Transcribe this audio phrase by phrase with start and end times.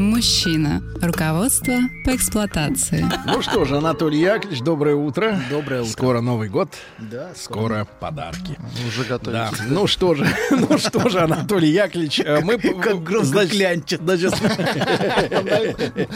[0.00, 0.82] Мужчина.
[1.02, 1.74] Руководство
[2.06, 3.04] по эксплуатации.
[3.26, 5.38] Ну что же, Анатолий Яковлевич, доброе утро.
[5.50, 5.92] Доброе утро.
[5.92, 6.70] Скоро Новый год.
[6.98, 8.56] Да, Скоро подарки.
[8.88, 9.08] Уже Да.
[9.18, 9.62] готовится.
[9.68, 14.00] Ну что же, ну что же, Анатолий Яковлевич, э, мы Как значит, клянчит.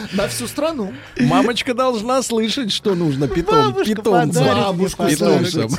[0.13, 0.91] На всю страну.
[1.19, 4.45] мамочка должна слышать, что нужно питом, питомцам.
[4.45, 5.69] подарит Бабушку питомцам.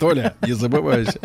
[0.00, 1.20] Толя, не забывайся.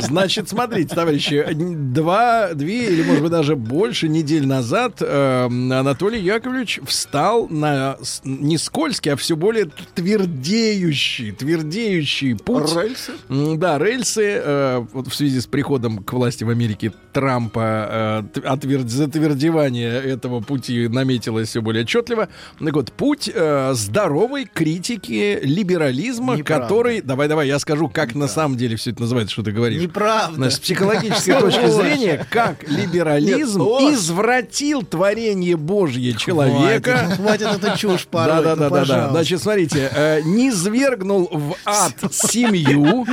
[0.00, 6.80] Значит, смотрите, товарищи, два, две или, может быть, даже больше недель назад э, Анатолий Яковлевич
[6.86, 12.74] встал на не скользкий, а все более твердеющий, твердеющий путь.
[12.74, 13.12] Рельсы.
[13.58, 18.40] Да, рельсы э, вот в связи с приходом к власти в Америке Трампа э, т-
[18.46, 22.28] отвер- затвердевание этого пути наметилось все более отчетливо.
[22.58, 26.66] Так вот, путь э, здоровой критики либерализма, Неправда.
[26.66, 27.00] который...
[27.02, 29.82] Давай, давай, я скажу, как на самом деле все это называется, что ты говоришь.
[29.82, 30.36] Неправда.
[30.36, 33.82] Значит, с психологической точки зрения, как либерализм ложь.
[34.22, 36.96] Извратил творение Божье человека.
[36.96, 39.10] Хватит, хватит эту чушь пороть, Да, да, да, да.
[39.10, 43.06] Значит, смотрите, э, не свергнул в ад семью.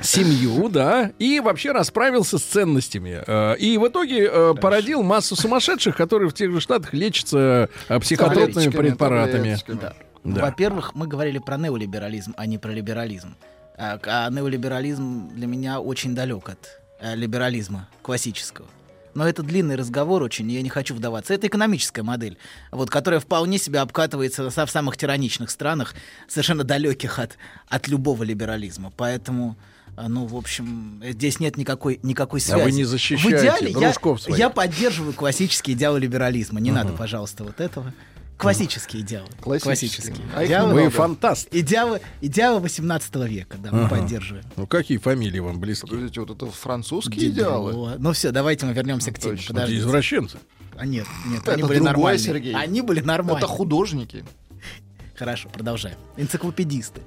[0.00, 3.20] Семью, да, и вообще расправился с ценностями.
[3.26, 7.98] Э, И в итоге э, породил массу сумасшедших, которые в тех же штатах лечатся э,
[7.98, 9.56] психотропными препаратами.
[9.66, 9.94] Да.
[10.24, 10.42] Да.
[10.42, 13.34] Во-первых, мы говорили про неолиберализм, а не про либерализм.
[13.76, 16.80] А, а неолиберализм для меня очень далек от
[17.16, 18.68] либерализма классического.
[19.14, 21.34] Но это длинный разговор очень, я не хочу вдаваться.
[21.34, 22.36] Это экономическая модель,
[22.70, 25.94] вот, которая вполне себя обкатывается в самых тираничных странах,
[26.28, 27.36] совершенно далеких от,
[27.68, 28.92] от любого либерализма.
[28.96, 29.56] Поэтому,
[29.96, 32.62] э, ну, в общем, э, здесь нет никакой, никакой А связи.
[32.64, 34.38] вы не В защищаете идеале я, своих.
[34.38, 36.60] я поддерживаю классические идеалы либерализма.
[36.60, 37.92] Не надо, пожалуйста, вот этого.
[38.38, 39.28] Классические идеалы.
[39.40, 40.12] Классические.
[40.14, 40.26] Классические.
[40.34, 40.90] А Идеалы- Вы много.
[40.90, 41.48] фантаст.
[41.50, 43.96] Идеалы, идеалы 18 века, да, мы Ага.
[43.96, 44.44] поддерживаем.
[44.56, 45.86] Ну, какие фамилии вам близки?
[45.88, 47.72] Подождите, вот это французские идеалы.
[47.72, 47.92] Дидро.
[47.98, 49.36] Ну все, давайте мы вернемся к теме.
[49.36, 49.54] Точно.
[49.54, 49.80] Подождите.
[49.80, 50.38] Извращенцы.
[50.76, 52.18] А нет, нет, Это они были другой нормальные.
[52.24, 52.54] Сергей.
[52.54, 53.38] Они были нормальные.
[53.38, 54.24] Это художники.
[55.16, 55.96] Хорошо, продолжаем.
[56.16, 57.00] Энциклопедисты.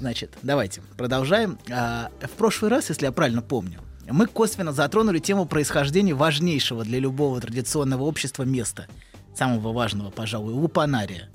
[0.00, 1.56] Значит, давайте продолжаем.
[1.70, 3.78] А, в прошлый раз, если я правильно помню,
[4.10, 8.88] мы косвенно затронули тему происхождения важнейшего для любого традиционного общества места.
[9.38, 11.28] Самого важного, пожалуй, лупанария.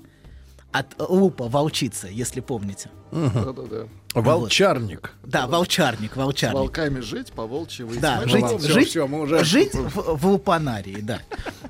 [0.72, 2.90] От лупа, волчица, если помните.
[3.12, 3.86] Да-да-да.
[4.14, 5.12] Волчарник.
[5.24, 6.58] Да, волчарник, С волчарник.
[6.58, 8.00] волками жить, по волчьи выйти.
[8.00, 11.20] Да, Мы жить, всё, жить, мы уже- жить в, в лупанарии, да.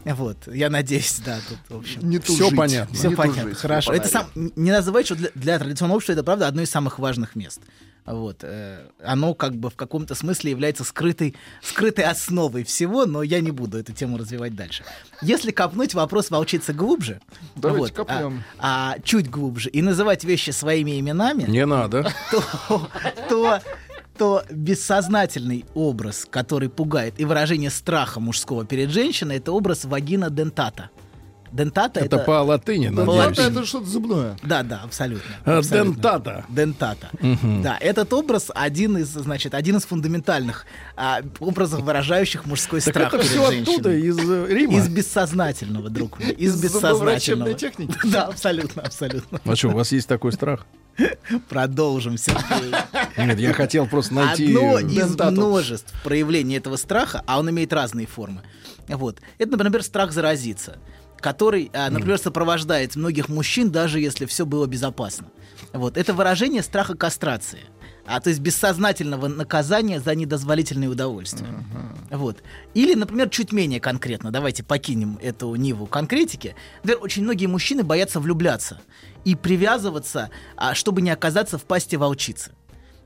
[0.05, 2.09] Вот, я надеюсь, да, тут, в общем.
[2.09, 2.57] Не Всё тужить.
[2.57, 2.95] понятно.
[2.97, 3.93] Все Не понятно, тужить, хорошо.
[3.93, 6.99] не Это сам, не называть, что для, для традиционного общества это правда одно из самых
[6.99, 7.61] важных мест.
[8.07, 13.41] Вот, э, оно как бы в каком-то смысле является скрытой, скрытой основой всего, но я
[13.41, 14.85] не буду эту тему развивать дальше.
[15.23, 17.21] Если копнуть вопрос волчицы глубже,
[17.57, 18.45] Давайте вот, копнем.
[18.59, 22.13] А, а чуть глубже и называть вещи своими именами, Не надо.
[22.31, 22.89] то,
[23.29, 23.61] то,
[24.19, 30.91] то бессознательный образ, который пугает, и выражение страха мужского перед женщиной, это образ вагина дентата.
[31.55, 32.25] Дентата Это это...
[32.25, 32.89] по латыни.
[32.89, 33.39] Да, надеюсь.
[33.39, 34.37] это, это что-то зубное.
[34.43, 35.37] Да, да, абсолютно.
[35.45, 35.95] А, абсолютно.
[35.95, 36.45] Дентата.
[36.49, 37.11] Дентата.
[37.63, 40.67] Да, этот образ один из, значит, один из фундаментальных
[40.97, 43.75] а, образов, выражающих мужской Так страх это перед все женщиной.
[43.75, 44.79] оттуда, из э, Рима.
[44.79, 46.33] Из бессознательного, друг мой.
[46.33, 47.55] Из Из бессознательного.
[47.55, 47.95] техники?
[48.05, 49.41] Да, абсолютно, абсолютно.
[49.45, 50.67] А что, у вас есть такой страх?
[51.49, 52.75] Продолжим, Сергей.
[53.17, 54.49] Нет, я хотел просто найти...
[54.49, 58.43] Одно э, из множеств проявлений этого страха, а он имеет разные формы.
[58.89, 59.19] Вот.
[59.39, 60.79] Это, например, страх заразиться,
[61.25, 65.29] который, а, например, сопровождает многих мужчин, даже если все было безопасно.
[65.73, 65.97] Вот.
[65.97, 67.61] Это выражение страха кастрации.
[68.05, 71.49] А то есть бессознательного наказания за недозволительные удовольствия.
[72.11, 72.43] Вот.
[72.75, 76.57] Или, например, чуть менее конкретно, давайте покинем эту ниву конкретики.
[76.83, 78.83] Например, очень многие мужчины боятся влюбляться
[79.25, 82.53] и привязываться, а, чтобы не оказаться в пасти волчицы.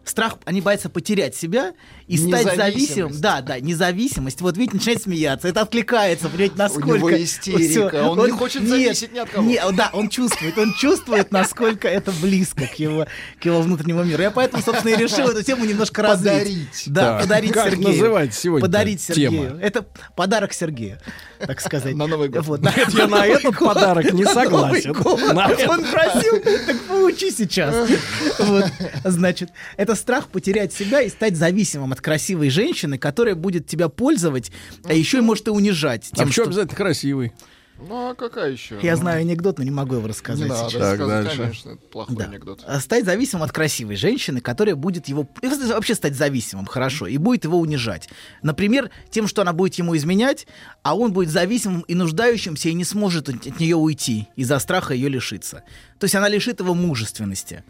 [0.08, 1.74] Страх, они боятся потерять себя
[2.06, 3.12] и стать зависимым.
[3.20, 4.40] Да, да, независимость.
[4.40, 5.48] Вот видите, начинает смеяться.
[5.48, 6.88] Это откликается, понимаете, насколько...
[6.96, 9.46] него истерика, всё- он не хочет зависеть ни от кого.
[9.46, 13.06] не- да, он чувствует, он чувствует, насколько это близко к его,
[13.40, 14.22] к его внутреннему миру.
[14.22, 16.32] Я поэтому, собственно, и решил эту тему немножко развить.
[16.32, 16.82] Подарить.
[16.86, 17.88] Да, Так, подарить как Сергею.
[17.90, 19.14] называется сегодня Подарить тема?
[19.16, 19.58] Сергею.
[19.60, 20.98] Это подарок Сергею,
[21.38, 21.94] так сказать.
[21.94, 22.44] На Новый год.
[22.46, 24.90] Вот, Нет, я на этот подарок не согласен.
[24.90, 27.90] Он просил, так получи сейчас.
[28.38, 28.64] Вот,
[29.04, 34.50] значит, это страх потерять себя и стать зависимым от красивой женщины, которая будет тебя пользовать,
[34.84, 36.08] а еще и может и унижать.
[36.12, 36.44] А Тем, что...
[36.44, 37.32] обязательно красивый?
[37.80, 38.78] Ну, а какая еще?
[38.82, 40.80] Я Ну, знаю анекдот, но не могу его рассказать Не надо сейчас.
[40.80, 41.40] Так, рассказывать, дальше.
[41.42, 42.24] конечно, это плохой Да.
[42.24, 42.64] анекдот.
[42.66, 45.28] А Стать зависимым от красивой женщины, которая будет его...
[45.42, 48.08] Вообще стать зависимым, хорошо, и будет его унижать.
[48.42, 50.46] Например, тем, что она будет ему изменять,
[50.82, 55.08] а он будет зависимым и нуждающимся, и не сможет от нее уйти из-за страха ее
[55.08, 55.62] лишиться.
[55.98, 57.64] То есть она лишит его мужественности.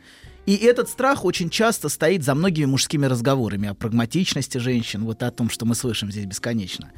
[0.46, 5.30] И этот страх очень часто стоит за многими мужскими разговорами о прагматичности женщин, вот о
[5.30, 6.90] том, что мы слышим здесь бесконечно.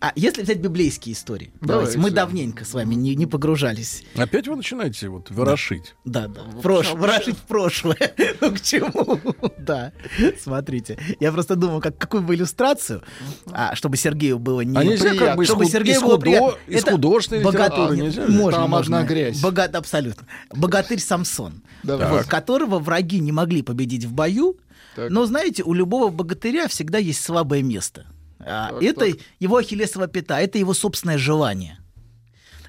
[0.00, 1.98] А если взять библейские истории, давайте, Давайте.
[1.98, 5.94] мы давненько с вами не, не погружались Опять вы начинаете вот ворошить.
[6.04, 6.42] да, да.
[6.42, 6.92] В прош...
[6.92, 8.14] Ворошить в прошлое.
[8.40, 9.20] ну к чему?
[9.58, 9.92] да.
[10.40, 10.98] Смотрите.
[11.18, 13.02] Я просто думал, как, какую бы иллюстрацию,
[13.50, 14.76] а, чтобы Сергею было не...
[14.76, 16.58] А нельзя как бы из чтобы худ- Сергею из было худо- приятно.
[16.68, 18.26] из Это художественной богат- литературы Нет, нельзя?
[18.28, 18.98] Можно, Там можно.
[18.98, 19.40] одна грязь.
[19.40, 19.74] Богат...
[19.74, 20.26] Абсолютно.
[20.52, 21.62] Богатырь Самсон.
[21.82, 24.56] Вот, которого враги не могли победить в бою.
[24.94, 25.10] Так.
[25.10, 28.06] Но, знаете, у любого богатыря всегда есть слабое место.
[28.40, 29.16] А, Так, это так.
[29.40, 31.78] его ахиллесова пята, это его собственное желание.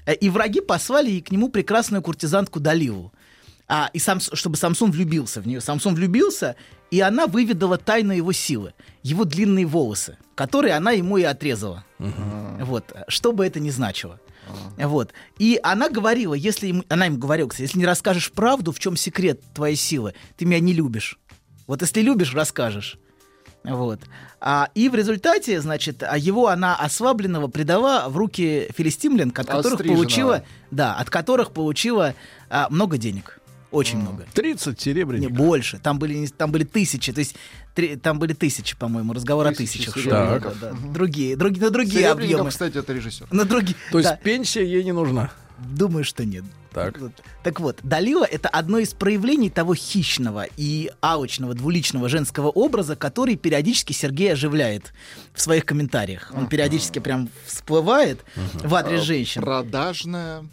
[0.06, 3.12] Э, И враги послали к нему прекрасную куртизантку Даливу.
[3.68, 5.60] А, и сам, чтобы Самсон влюбился в нее.
[5.60, 6.56] Самсон влюбился,
[6.90, 8.74] и она выведала тайну его силы.
[9.04, 11.84] Его длинные волосы, которые она ему и отрезала.
[11.98, 12.92] Вот.
[13.06, 14.18] Что бы это ни значило.
[14.76, 15.12] Вот.
[15.38, 18.96] И она говорила, если ему, она им говорила, кстати, если не расскажешь правду, в чем
[18.96, 21.20] секрет твоей силы, ты меня не любишь.
[21.68, 22.98] Вот если любишь, расскажешь.
[23.64, 24.00] Вот.
[24.40, 29.78] А, и в результате, значит, а его она ослабленного предала в руки филистимлян, от которых
[29.84, 32.14] получила, да, от которых получила
[32.48, 33.38] а, много денег.
[33.70, 34.24] Очень много.
[34.34, 35.36] 30 Не серебряников.
[35.36, 35.78] больше.
[35.78, 37.12] Там были, не- там были тысячи.
[37.12, 37.36] То есть
[37.74, 39.94] три- там были тысячи, по-моему, разговор о Тысячи тысячах.
[39.94, 40.02] шел.
[40.04, 40.58] серебряников.
[40.60, 40.76] Да, да.
[40.92, 42.50] Другие, другие, на другие объемы.
[42.50, 43.28] кстати, это режиссер.
[43.30, 43.76] На другие.
[43.92, 44.16] То есть да.
[44.16, 45.30] пенсия ей не нужна.
[45.60, 46.44] Думаю, что нет.
[46.72, 46.98] Так.
[46.98, 47.12] Вот.
[47.42, 53.36] Так вот, Далила— это одно из проявлений того хищного и алчного двуличного женского образа, который
[53.36, 54.92] периодически Сергей оживляет
[55.34, 56.32] в своих комментариях.
[56.36, 58.24] Он периодически прям всплывает
[58.54, 59.42] в адрес женщин.
[59.42, 60.44] Продажная.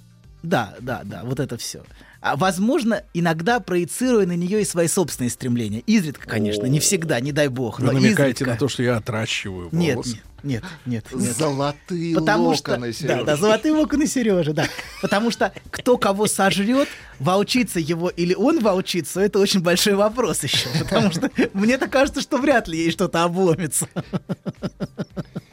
[0.44, 1.84] Да, да, да, вот это все.
[2.22, 5.80] А, возможно, иногда проецируя на нее и свои собственные стремления.
[5.86, 7.80] Изредка, конечно, не всегда, не дай бог.
[7.80, 8.52] Вы но намекаете изредка.
[8.54, 10.20] на то, что я отращиваю Нет, волосы.
[10.44, 11.06] нет, нет, нет.
[11.14, 11.36] нет.
[11.38, 13.26] Золотые Потому что, локоны, да, Серёж.
[13.26, 14.68] да, золотые локоны Сережи, да.
[15.02, 16.88] Потому что кто кого сожрет,
[17.20, 20.70] волчится его или он волчится, это очень большой вопрос еще.
[20.80, 23.88] Потому что мне-то кажется, что вряд ли ей что-то обломится.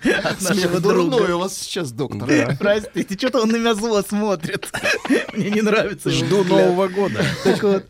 [0.04, 2.56] Нашего дурной у вас сейчас, доктор.
[2.58, 4.70] Простите, что-то он на меня зло смотрит.
[5.34, 6.10] Мне не нравится.
[6.10, 6.44] Жду.
[6.44, 7.24] Нового года.
[7.42, 7.84] Так вот,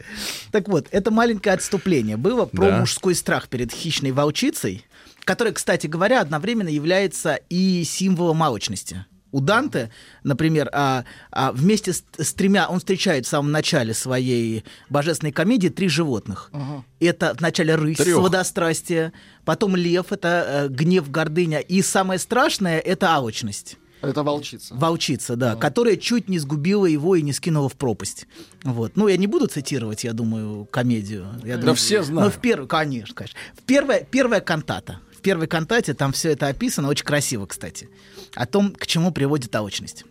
[0.52, 2.78] так вот, это маленькое отступление было про Да.
[2.80, 4.84] мужской страх перед хищной волчицей,
[5.24, 9.04] которая, кстати говоря, одновременно является и символом алчности.
[9.34, 9.90] У Данте,
[10.22, 15.66] например, а, а, вместе с, с тремя, он встречает в самом начале своей божественной комедии
[15.66, 16.52] три животных.
[17.00, 18.20] Это вначале рысь, Трёх.
[18.20, 19.12] сводострастие,
[19.44, 23.76] потом лев, это э, гнев, гордыня, и самое страшное— это алчность.
[24.02, 24.72] Это волчица.
[24.76, 28.28] Волчица, да, которая чуть не сгубила его и не скинула в пропасть.
[28.62, 28.92] Вот.
[28.94, 31.26] Ну, я не буду цитировать, я думаю, комедию.
[31.42, 32.32] Я думаю, все знают.
[32.32, 33.38] Ну, в первую, конечно, конечно.
[33.56, 35.00] В первая, первая кантата.
[35.24, 37.88] В первой кантате там все это описано, очень красиво, кстати.
[38.34, 40.04] О том, к чему приводит алчность.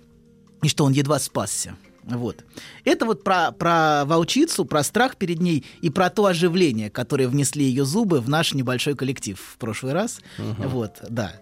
[0.63, 1.75] И что он едва спасся.
[2.01, 2.43] Вот.
[2.83, 7.63] Это вот про, про волчицу, про страх перед ней и про то оживление, которое внесли
[7.63, 10.19] ее зубы в наш небольшой коллектив в прошлый раз.
[10.39, 11.35] Вот, да.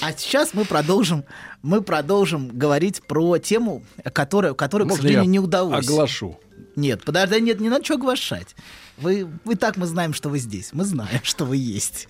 [0.00, 1.24] А сейчас мы продолжим,
[1.62, 3.82] мы продолжим говорить про тему,
[4.12, 5.84] которая, которую, к Можно сожалению, я не удалось.
[5.84, 6.38] Оглашу.
[6.76, 8.54] Нет, подожди, нет, не надо что оглашать.
[8.98, 10.68] Вы, вы так мы знаем, что вы здесь.
[10.72, 12.06] Мы знаем, что вы есть.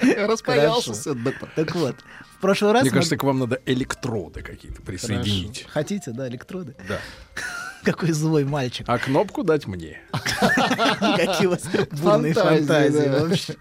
[0.16, 1.48] Распаялся, сын доктор.
[1.54, 1.96] Так вот,
[2.36, 5.66] в прошлый раз Мне кажется, к вам надо электроды какие-то присоединить.
[5.68, 6.74] Хотите, да, электроды?
[6.88, 6.98] Да.
[7.84, 8.86] Какой злой мальчик.
[8.88, 10.00] А кнопку дать мне.
[10.12, 13.54] Какие у вас бурные Фантазии, вообще.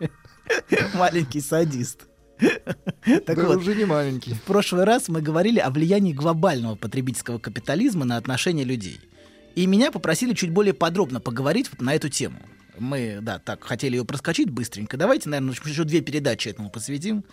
[0.93, 2.07] Маленький садист.
[3.25, 4.33] Так Да вот, уже не маленький.
[4.33, 8.99] в прошлый раз мы говорили о влиянии глобального потребительского капитализма на отношения людей.
[9.55, 12.39] И меня попросили чуть более подробно поговорить на эту тему.
[12.77, 14.97] Мы, да, так, хотели ее проскочить быстренько.
[14.97, 17.23] Давайте, наверное, еще две передачи этому посвятим.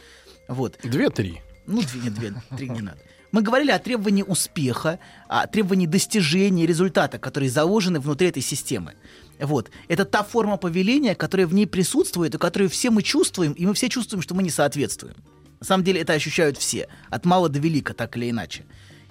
[0.49, 0.79] Вот.
[0.83, 1.41] Две-три.
[1.67, 2.99] Ну, две, нет, две, три не надо.
[3.33, 8.95] Мы говорили о требовании успеха, о требовании достижения результата, которые заложены внутри этой системы.
[9.39, 9.71] Вот.
[9.89, 13.75] Это та форма повеления, которая в ней присутствует, и которую все мы чувствуем, и мы
[13.75, 15.15] все чувствуем, что мы не соответствуем.
[15.61, 18.65] На самом деле это ощущают все, от мала до велика, так или иначе.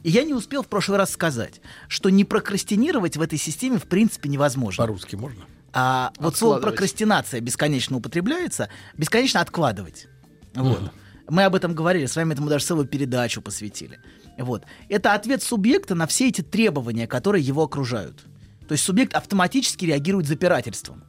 [0.03, 3.83] И я не успел в прошлый раз сказать, что не прокрастинировать в этой системе в
[3.83, 4.83] принципе невозможно.
[4.83, 5.45] По-русски можно?
[5.73, 10.07] А вот слово прокрастинация бесконечно употребляется, бесконечно откладывать.
[10.55, 10.91] Вот.
[11.27, 13.99] Мы об этом говорили, с вами этому даже целую передачу посвятили.
[14.37, 14.63] Вот.
[14.87, 18.25] Это ответ субъекта на все эти требования, которые его окружают.
[18.67, 21.03] То есть субъект автоматически реагирует запирательством.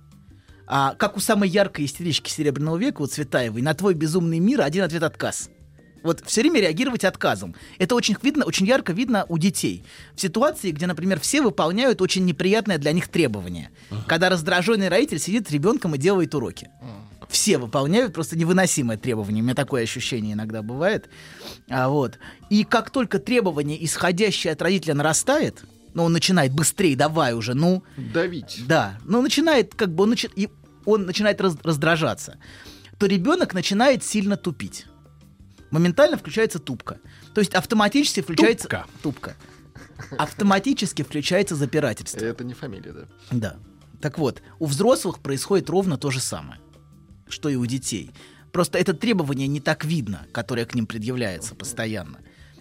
[0.67, 4.85] А как у самой яркой истерички Серебряного века, у Цветаевой, на твой безумный мир один
[4.85, 5.51] ответ отказ.
[6.03, 7.55] Вот все время реагировать отказом.
[7.79, 9.85] Это очень видно, очень ярко видно у детей.
[10.15, 13.71] В ситуации, где, например, все выполняют очень неприятное для них требование.
[14.07, 16.71] Когда раздраженный родитель сидит с ребенком и делает уроки.
[17.29, 19.41] Все выполняют просто невыносимое требование.
[19.43, 21.09] У меня такое ощущение иногда бывает.
[21.69, 22.19] А, вот.
[22.49, 25.63] И как только требование, исходящее от родителя, нарастает,
[25.95, 28.63] ну, он начинает быстрее, давай уже, ну, Давить.
[28.67, 30.49] да, но начинает как бы он, начи- и
[30.85, 32.39] он начинает раз- раздражаться,
[32.99, 34.87] то ребенок начинает сильно тупить.
[35.71, 36.99] Моментально включается тупка.
[37.35, 38.87] То есть автоматически включается Тупка.
[39.03, 39.37] тупка.
[40.19, 42.25] Автоматически включается запирательство.
[42.25, 43.07] Это не фамилия, да.
[43.31, 43.57] Да.
[44.01, 46.61] Так вот, у взрослых происходит ровно то же самое,
[47.29, 48.11] что и у детей.
[48.51, 52.19] Просто это требование не так видно, которое к ним предъявляется постоянно.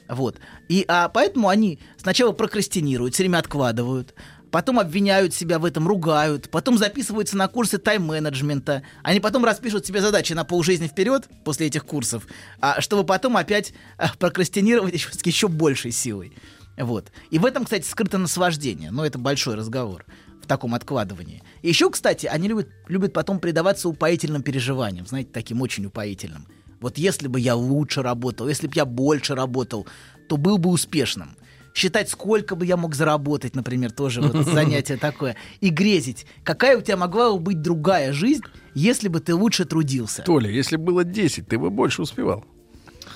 [0.07, 0.37] Вот.
[0.67, 4.13] И а, поэтому они сначала прокрастинируют, все время откладывают,
[4.51, 10.01] потом обвиняют себя в этом, ругают, потом записываются на курсы тайм-менеджмента, они потом распишут себе
[10.01, 12.27] задачи на полжизни вперед после этих курсов,
[12.59, 16.33] а, чтобы потом опять а, прокрастинировать еще, с еще большей силой.
[16.77, 17.11] Вот.
[17.29, 20.05] И в этом, кстати, скрыто наслаждение, но это большой разговор
[20.41, 21.43] в таком откладывании.
[21.61, 26.47] Еще, кстати, они любят, любят потом предаваться упоительным переживаниям, знаете, таким очень упоительным.
[26.79, 29.85] Вот если бы я лучше работал, если бы я больше работал,
[30.29, 31.35] то был бы успешным.
[31.73, 35.35] Считать, сколько бы я мог заработать, например, тоже вот занятие такое.
[35.61, 40.23] И грезить, какая у тебя могла бы быть другая жизнь, если бы ты лучше трудился.
[40.23, 42.43] Толя, если бы было 10, ты бы больше успевал.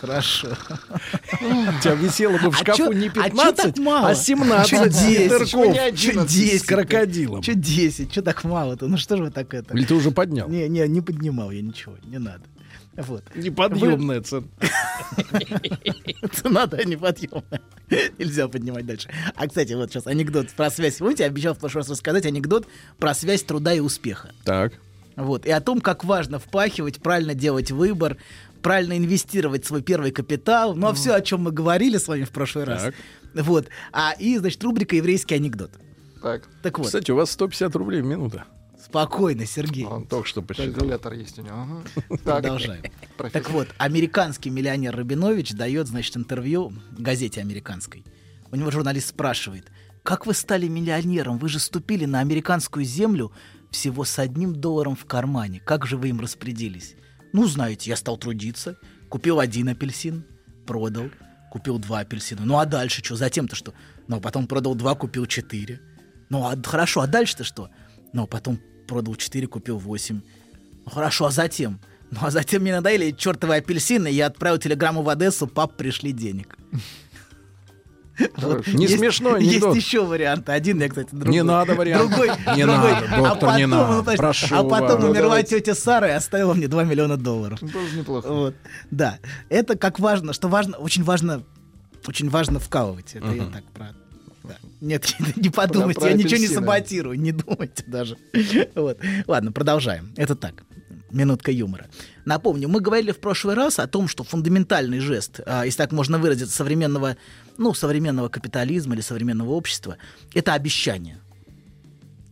[0.01, 0.49] Хорошо.
[1.41, 4.09] У тебя висело бы в А шкафу чё- не а чё 15, так мало?
[4.09, 5.09] а 17 Чё 10?
[5.19, 6.59] ветерков Почему не 11?
[6.61, 7.41] с крокодилом.
[7.41, 8.11] Че 10?
[8.11, 8.87] Че так мало-то?
[8.87, 9.73] Ну что же вы так это?
[9.73, 10.49] Или ты уже поднял?
[10.49, 12.41] Не, не, не поднимал я ничего, не надо.
[12.95, 13.23] Вот.
[13.35, 14.47] Неподъемная цена.
[16.31, 17.61] Цена-то неподъемная.
[18.19, 19.09] Нельзя поднимать дальше.
[19.35, 20.97] А, кстати, вот сейчас анекдот про связь.
[20.97, 22.67] Помните, я обещал в прошлый раз рассказать анекдот
[22.99, 24.31] про связь труда и успеха.
[24.43, 24.73] Так.
[25.15, 25.45] Вот.
[25.45, 28.17] И о том, как важно впахивать, правильно делать выбор,
[28.61, 30.75] правильно инвестировать свой первый капитал.
[30.75, 32.83] Ну, а все, о чем мы говорили с вами в прошлый раз.
[32.83, 32.95] Так.
[33.33, 33.67] Вот.
[33.91, 35.71] А, и, значит, рубрика «Еврейский анекдот».
[36.21, 38.43] Так, Так вот, Кстати, у вас 150 рублей в минуту.
[38.93, 39.85] Спокойно, Сергей.
[39.85, 40.71] он Только что посчитал.
[40.73, 41.55] калькулятор есть у него.
[41.57, 41.83] Ага.
[42.09, 42.83] Так, Продолжаем.
[43.17, 43.41] профессор.
[43.43, 48.05] Так вот, американский миллионер Рабинович дает, значит, интервью газете американской.
[48.51, 49.71] У него журналист спрашивает,
[50.03, 51.39] как вы стали миллионером?
[51.39, 53.31] Вы же ступили на американскую землю
[53.71, 55.59] всего с одним долларом в кармане.
[55.59, 56.95] Как же вы им распорядились?
[57.31, 58.77] Ну, знаете, я стал трудиться,
[59.09, 60.23] купил один апельсин,
[60.67, 61.09] продал,
[61.51, 62.41] купил два апельсина.
[62.45, 63.15] Ну, а дальше что?
[63.15, 63.73] Затем-то что?
[64.07, 65.81] Ну, а потом продал два, купил четыре.
[66.29, 67.69] Ну, а хорошо, а дальше-то что?
[68.11, 70.21] Ну, а потом продал четыре, купил восемь.
[70.85, 71.79] Ну хорошо, а затем?
[72.11, 75.75] Ну а затем мне надоели эти чертовы апельсины, и я отправил телеграмму в Одессу, пап,
[75.77, 76.57] пришли денег.
[78.37, 78.67] Вот.
[78.67, 79.75] Не Есть- смешной Есть анекдот.
[79.75, 80.51] еще варианты.
[80.51, 81.31] Один я, кстати, другой.
[81.33, 82.07] Не надо варианта.
[82.15, 82.65] Другой, Не другой.
[82.91, 84.03] надо, доктор, а потом, не надо.
[84.11, 85.03] ну, Прошу а потом вас.
[85.09, 85.59] умерла Давайте.
[85.59, 87.59] тетя Сара и оставила мне 2 миллиона долларов.
[87.59, 88.27] Тоже неплохо.
[88.31, 88.55] Вот.
[88.91, 89.17] Да.
[89.49, 91.41] Это как важно, что важно, очень важно,
[92.05, 93.15] очень важно вкалывать.
[93.15, 93.95] Это я так про...
[94.83, 98.17] Нет, не подумайте, я ничего не саботирую, не думайте даже.
[98.75, 98.99] Вот.
[99.27, 100.13] Ладно, продолжаем.
[100.17, 100.63] Это так.
[101.09, 101.85] Минутка юмора.
[102.25, 106.17] Напомню, мы говорили в прошлый раз о том, что фундаментальный жест, а, если так можно
[106.17, 107.15] выразиться, современного,
[107.57, 109.97] ну, современного капитализма или современного общества,
[110.33, 111.19] это обещание.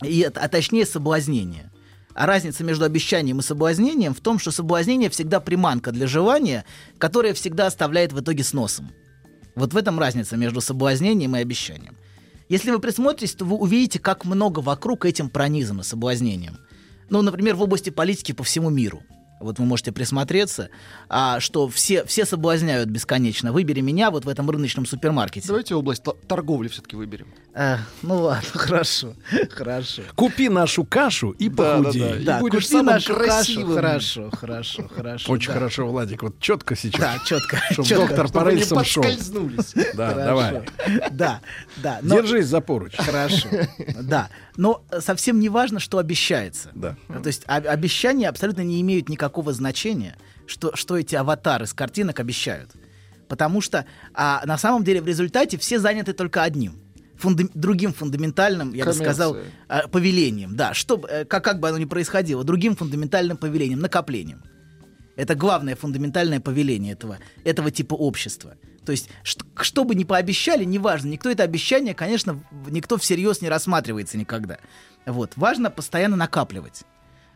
[0.04, 1.72] И, а точнее соблазнение.
[2.14, 6.66] А разница между обещанием и соблазнением в том, что соблазнение всегда приманка для желания,
[6.98, 8.92] которая всегда оставляет в итоге с носом.
[9.56, 11.96] Вот в этом разница между соблазнением и обещанием.
[12.52, 16.58] Если вы присмотритесь, то вы увидите, как много вокруг этим пронизано соблазнением.
[17.10, 19.04] Ну, например, в области политики по всему миру.
[19.42, 20.70] Вот вы можете присмотреться,
[21.10, 23.52] а, что все, все соблазняют бесконечно.
[23.52, 25.48] Выбери меня вот в этом рыночном супермаркете.
[25.48, 27.28] Давайте область торговли все-таки выберем.
[27.54, 29.14] А, ну ладно, хорошо,
[29.50, 30.04] хорошо.
[30.16, 32.02] Купи нашу кашу и Да, да, похудей.
[32.02, 32.16] да.
[32.18, 33.26] И Да, будешь купи самым нашу кашу.
[33.26, 33.76] красивым.
[33.76, 35.32] Хорошо, хорошо, хорошо.
[35.32, 35.54] Очень да.
[35.54, 37.00] хорошо, Владик, вот четко сейчас.
[37.02, 37.58] Да, четко.
[37.72, 38.08] Чтоб четко.
[38.08, 39.04] доктор по Чтобы рельсам шел.
[39.96, 40.26] Да, Хорошо.
[40.26, 40.62] давай.
[41.12, 41.42] Да,
[41.78, 42.00] да.
[42.04, 42.94] но- Держись за поруч.
[42.98, 43.48] Хорошо.
[44.02, 44.30] Да.
[44.58, 46.70] Но э, совсем не важно, что обещается.
[46.76, 46.96] Да.
[47.22, 50.16] То есть а- обещания абсолютно не имеют никакого значения,
[50.48, 52.72] что, что эти аватары с картинок обещают.
[53.28, 56.74] Потому что а, на самом деле в результате все заняты только одним.
[57.18, 59.06] фунда- другим фундаментальным, я бы Коммерция.
[59.06, 60.56] сказал, а, повелением.
[60.56, 64.44] Да, что, бы, э, как, как бы оно ни происходило, другим фундаментальным повелением, накоплением.
[65.16, 68.56] Это главное фундаментальное повеление этого, этого типа общества.
[68.86, 73.50] То есть, что, что бы ни пообещали, неважно, никто это обещание, конечно, никто всерьез не
[73.50, 74.58] рассматривается никогда.
[75.06, 75.34] Вот.
[75.36, 76.84] Важно постоянно накапливать.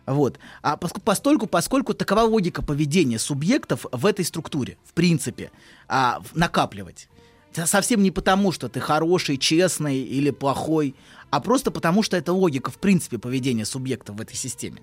[0.06, 0.40] Вот.
[0.62, 5.52] А поск- постольку, поскольку такова логика поведения субъектов в этой структуре, в принципе,
[5.88, 7.10] а, накапливать.
[7.54, 10.94] Совсем не потому, что ты хороший, честный или плохой,
[11.30, 14.82] а просто потому, что это логика, в принципе, поведения субъектов в этой системе.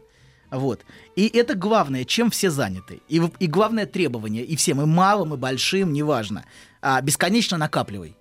[0.50, 0.84] Вот.
[1.16, 3.00] И это главное, чем все заняты.
[3.08, 6.44] И, и главное требование, и всем, и малым, и большим, неважно.
[6.80, 8.16] А, бесконечно накапливай.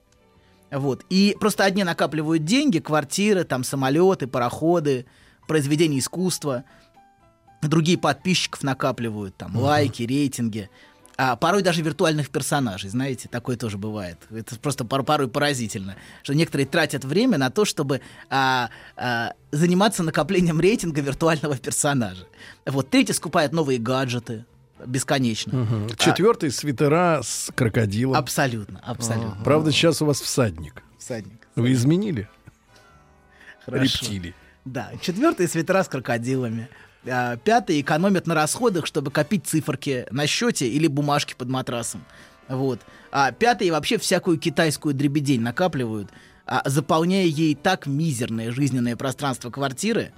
[0.72, 1.06] Вот.
[1.10, 5.06] И просто одни накапливают деньги, квартиры, там, самолеты, пароходы,
[5.48, 6.64] произведения искусства.
[7.62, 10.70] Другие подписчиков накапливают, там, лайки, рейтинги.
[11.18, 14.18] А порой даже виртуальных персонажей, знаете, такое тоже бывает.
[14.32, 20.02] Это просто пор- порой поразительно, что некоторые тратят время на то, чтобы а, а, заниматься
[20.02, 22.26] накоплением рейтинга виртуального персонажа.
[22.66, 24.46] Вот третьи скупают новые гаджеты
[24.84, 25.88] бесконечно.
[25.98, 28.16] Четвертый свитера с крокодилом.
[28.16, 29.44] Абсолютно, абсолютно.
[29.44, 30.82] Правда, сейчас у вас всадник.
[30.98, 31.48] Всадник.
[31.56, 32.28] Вы изменили
[33.66, 33.84] Хорошо.
[33.84, 34.34] рептилии.
[34.66, 36.68] Да, четвертый свитера с крокодилами.
[37.08, 42.04] А, Пятый экономят на расходах, чтобы копить циферки на счете или бумажки под матрасом.
[42.48, 42.80] Вот.
[43.12, 46.10] А пятые вообще всякую китайскую дребедень накапливают,
[46.46, 50.12] а, заполняя ей так мизерное жизненное пространство квартиры,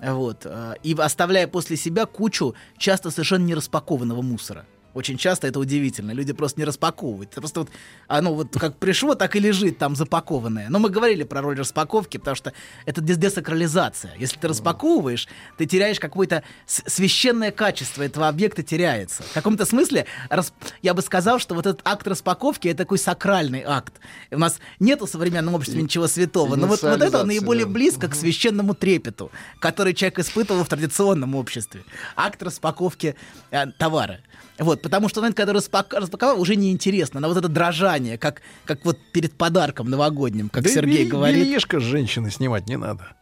[0.00, 4.66] вот, а, и оставляя после себя кучу часто совершенно не распакованного мусора.
[4.94, 6.12] Очень часто это удивительно.
[6.12, 7.30] Люди просто не распаковывают.
[7.32, 7.70] Это просто вот
[8.06, 10.68] оно вот как пришло, так и лежит там запакованное.
[10.70, 12.52] Но мы говорили про роль распаковки, потому что
[12.86, 14.12] это дес- десакрализация.
[14.18, 19.22] Если ты распаковываешь, ты теряешь какое-то священное качество этого объекта теряется.
[19.22, 20.52] В каком-то смысле рас-
[20.82, 23.94] я бы сказал, что вот этот акт распаковки это такой сакральный акт.
[24.30, 27.72] И у нас нету в современном обществе ничего святого, но вот, вот это наиболее да.
[27.72, 29.30] близко к священному трепету,
[29.60, 31.84] который человек испытывал в традиционном обществе.
[32.16, 33.14] Акт распаковки
[33.50, 34.20] э, товара.
[34.58, 37.20] Вот, потому что, момент, когда распак- распаковал, уже неинтересно.
[37.20, 41.44] На вот это дрожание, как, как вот перед подарком новогодним, как Да Сергей белье- говорит.
[41.44, 43.12] Бельишко с женщины снимать не надо.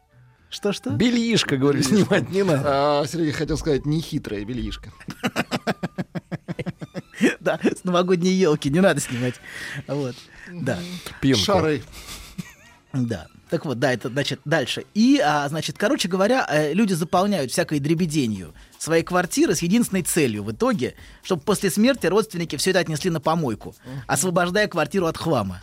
[0.49, 0.91] Что-что?
[0.91, 2.63] Бельишко, говорю, снимать не надо.
[2.65, 4.93] А, Сергей хотел сказать, нехитрая бельишка.
[7.41, 9.37] Да, с новогодней елки не надо снимать.
[9.87, 10.15] Вот,
[10.53, 10.79] да.
[11.35, 11.83] Шары.
[12.93, 13.27] Да.
[13.49, 14.85] Так вот, да, это значит дальше.
[14.95, 20.43] И, а, значит, короче говоря, э, люди заполняют всякой дребеденью свои квартиры с единственной целью
[20.43, 23.75] в итоге, чтобы после смерти родственники все это отнесли на помойку,
[24.09, 25.63] освобождая квартиру от хлама.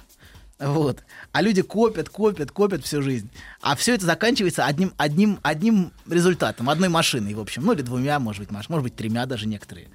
[0.60, 1.04] Вот.
[1.34, 3.30] А люди копят, копят, копят всю жизнь.
[3.62, 7.66] А все это заканчивается одним, одним, одним результатом, одной машиной, в общем.
[7.66, 9.90] Ну, или двумя, может быть, маш- может быть, тремя даже некоторые.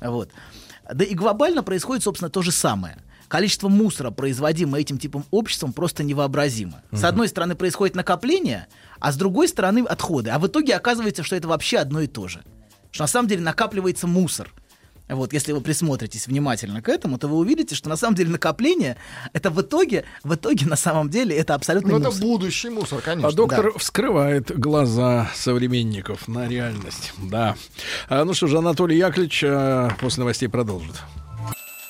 [0.00, 0.30] Вот.
[0.90, 2.96] Да и глобально происходит, собственно, то же самое.
[3.28, 6.82] Количество мусора, производимое этим типом обществом, просто невообразимо.
[6.92, 8.66] С одной стороны происходит накопление,
[9.00, 10.30] а с другой стороны отходы.
[10.30, 12.42] А в итоге оказывается, что это вообще одно и то же.
[12.90, 14.50] Что на самом деле накапливается мусор.
[15.08, 18.96] Вот, если вы присмотритесь внимательно к этому, то вы увидите, что на самом деле накопление
[19.34, 23.28] это в итоге, в итоге на самом деле это абсолютно Ну, это будущий мусор, конечно.
[23.28, 27.12] А доктор вскрывает глаза современников на реальность.
[27.18, 27.54] Да.
[28.08, 30.96] А, ну что же, Анатолий Яковлевич а, после новостей продолжит.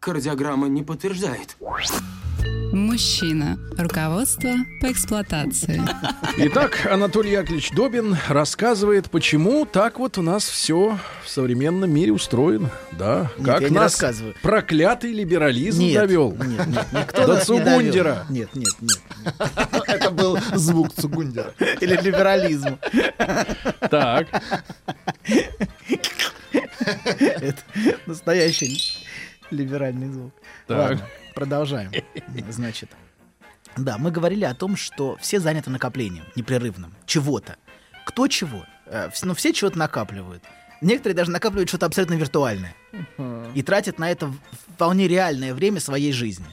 [0.00, 1.56] Кардиограмма не подтверждает.
[2.72, 3.58] Мужчина.
[3.76, 5.82] Руководство по эксплуатации.
[6.36, 12.70] Итак, Анатолий Яковлевич Добин рассказывает, почему так вот у нас все в современном мире устроено.
[12.92, 14.34] Да, Нет, как я не нас рассказываю.
[14.42, 16.32] проклятый либерализм Нет, довел.
[16.32, 17.58] Нет, нет, никто До нас не.
[17.58, 18.26] Цугундера.
[18.28, 19.00] Нет, нет, нет.
[19.88, 21.54] Это был звук Цугундера.
[21.80, 22.78] Или либерализм.
[23.90, 24.28] Так,
[26.84, 27.62] Это
[28.06, 29.07] настоящий
[29.50, 30.32] либеральный звук.
[30.66, 30.78] Так.
[30.78, 31.90] Ладно, продолжаем.
[32.50, 32.90] Значит,
[33.76, 37.56] да, мы говорили о том, что все заняты накоплением непрерывным чего-то.
[38.04, 38.64] Кто чего?
[38.86, 40.42] Э, Ну, все чего-то накапливают.
[40.80, 42.74] Некоторые даже накапливают что-то абсолютно виртуальное.
[43.54, 44.32] И тратят на это
[44.74, 46.46] вполне реальное время своей жизни.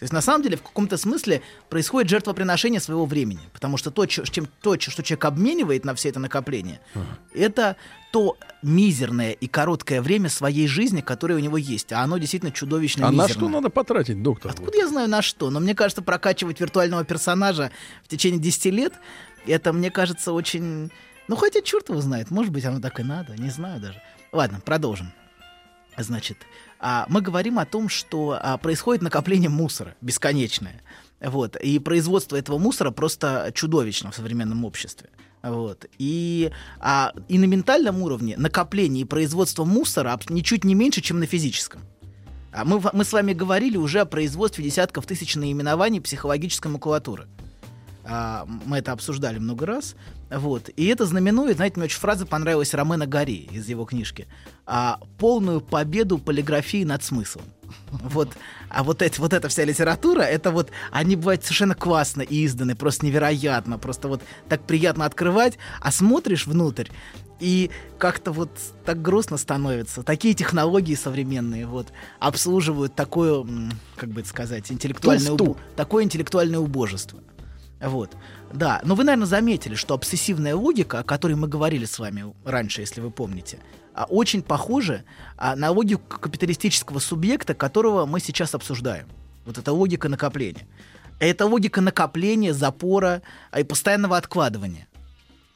[0.00, 3.40] То есть, на самом деле, в каком-то смысле происходит жертвоприношение своего времени.
[3.52, 6.80] Потому что то, чем, то что человек обменивает на все это накопление,
[7.34, 7.76] это
[8.10, 11.92] то мизерное и короткое время своей жизни, которое у него есть.
[11.92, 13.34] А оно действительно чудовищно а на мизерное.
[13.34, 14.52] что надо потратить, доктор?
[14.52, 15.50] Откуда я знаю на что?
[15.50, 17.70] Но мне кажется, прокачивать виртуального персонажа
[18.02, 18.94] в течение 10 лет,
[19.46, 20.90] это, мне кажется, очень...
[21.28, 24.00] Ну, хотя черт его знает, может быть, оно так и надо, не знаю даже.
[24.32, 25.12] Ладно, продолжим.
[25.98, 26.38] Значит,
[26.80, 30.80] а, мы говорим о том, что а, происходит накопление мусора бесконечное.
[31.20, 31.56] Вот.
[31.56, 35.10] И производство этого мусора просто чудовищно в современном обществе.
[35.42, 35.84] Вот.
[35.98, 41.26] И, а, и на ментальном уровне накопление и производство мусора ничуть не меньше, чем на
[41.26, 41.82] физическом.
[42.52, 47.28] А мы, мы с вами говорили уже о производстве десятков тысяч наименований психологической макулатуры.
[48.04, 49.94] А, мы это обсуждали много раз.
[50.30, 50.70] Вот.
[50.76, 54.26] И это знаменует, знаете, мне очень фраза понравилась Ромена Гори из его книжки.
[54.66, 57.44] А, полную победу полиграфии над смыслом.
[57.90, 58.30] Вот,
[58.68, 63.06] а вот, эти, вот эта вся литература, это вот, они бывают совершенно классно изданы, просто
[63.06, 66.88] невероятно, просто вот так приятно открывать, а смотришь внутрь,
[67.40, 68.50] и как-то вот
[68.84, 70.02] так грустно становится.
[70.02, 73.46] Такие технологии современные вот обслуживают такое,
[73.96, 77.20] как бы это сказать, интеллектуальное, убо- такое интеллектуальное убожество.
[77.80, 78.16] Вот.
[78.52, 82.82] Да, но вы, наверное, заметили, что обсессивная логика, о которой мы говорили с вами раньше,
[82.82, 83.58] если вы помните,
[83.94, 85.04] а, очень похожа
[85.36, 89.08] а, на логику капиталистического субъекта, которого мы сейчас обсуждаем.
[89.46, 90.66] Вот это логика накопления.
[91.18, 94.86] Это логика накопления, запора а, и постоянного откладывания.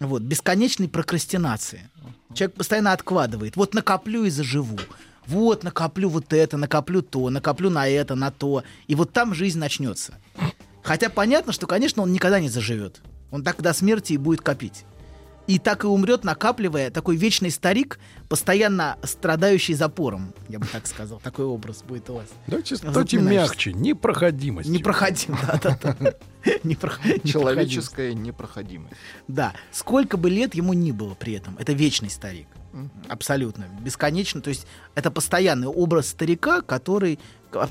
[0.01, 1.89] Вот, бесконечной прокрастинации.
[2.35, 3.57] Человек постоянно откладывает.
[3.57, 4.79] Вот накоплю и заживу.
[5.27, 8.65] Вот накоплю вот это, накоплю то, накоплю на это, на то.
[8.89, 10.15] И вот там жизнь начнется.
[10.85, 13.01] Хотя понятно, что, конечно, он никогда не заживет.
[13.33, 14.85] Он так до смерти и будет копить.
[15.47, 17.99] И так и умрет, накапливая такой вечный старик,
[18.31, 21.21] постоянно страдающий запором, я бы так сказал.
[21.21, 22.27] Такой образ будет у вас.
[22.47, 23.11] Давайте Запоминаешься.
[23.11, 24.69] стойте мягче, непроходимость.
[24.71, 25.97] Непроходим, да-да-да.
[25.99, 26.15] Непрох-
[26.65, 27.31] непроходимость.
[27.33, 28.95] Человеческая непроходимость.
[29.29, 32.49] Да, сколько бы лет ему ни было при этом, это вечный старик.
[33.09, 34.41] Абсолютно, бесконечно.
[34.41, 37.19] То есть это постоянный образ старика, который,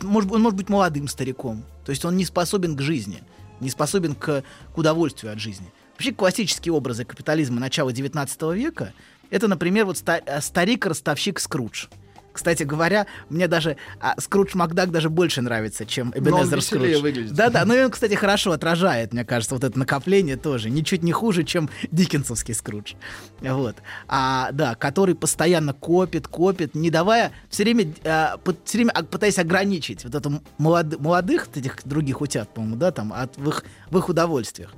[0.04, 1.63] может, быть, он может быть молодым стариком.
[1.86, 3.24] То есть он не способен к жизни,
[3.60, 4.43] не способен к,
[4.74, 5.72] к удовольствию от жизни.
[5.93, 8.93] Вообще классические образы капитализма начала 19 века
[9.30, 11.88] это, например, вот ста- старик-ростовщик Скрудж.
[12.34, 17.00] Кстати говоря, мне даже а, Скрудж Макдак даже больше нравится, чем Эбенезер Скрудж.
[17.00, 17.34] выглядит.
[17.34, 20.69] Да-да, ну и он, кстати, хорошо отражает, мне кажется, вот это накопление тоже.
[20.69, 22.93] Ничуть не хуже, чем диккенсовский Скрудж.
[23.41, 23.78] Вот.
[24.08, 29.04] А, да, который постоянно копит, копит, не давая, все время, а, пы- все время а,
[29.04, 33.63] пытаясь ограничить вот это молод- молодых, этих других утят, по-моему, да, там, от, в, их,
[33.91, 34.72] в их удовольствиях.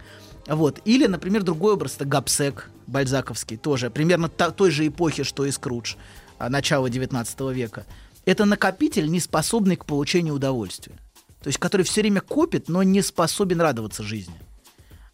[0.47, 0.79] Вот.
[0.85, 5.51] Или, например, другой образ, это Гапсек бальзаковский, тоже примерно та- той же эпохи, что и
[5.51, 5.95] Скрудж,
[6.39, 7.85] начала 19 века.
[8.25, 10.95] Это накопитель, не способный к получению удовольствия.
[11.41, 14.35] То есть, который все время копит, но не способен радоваться жизни.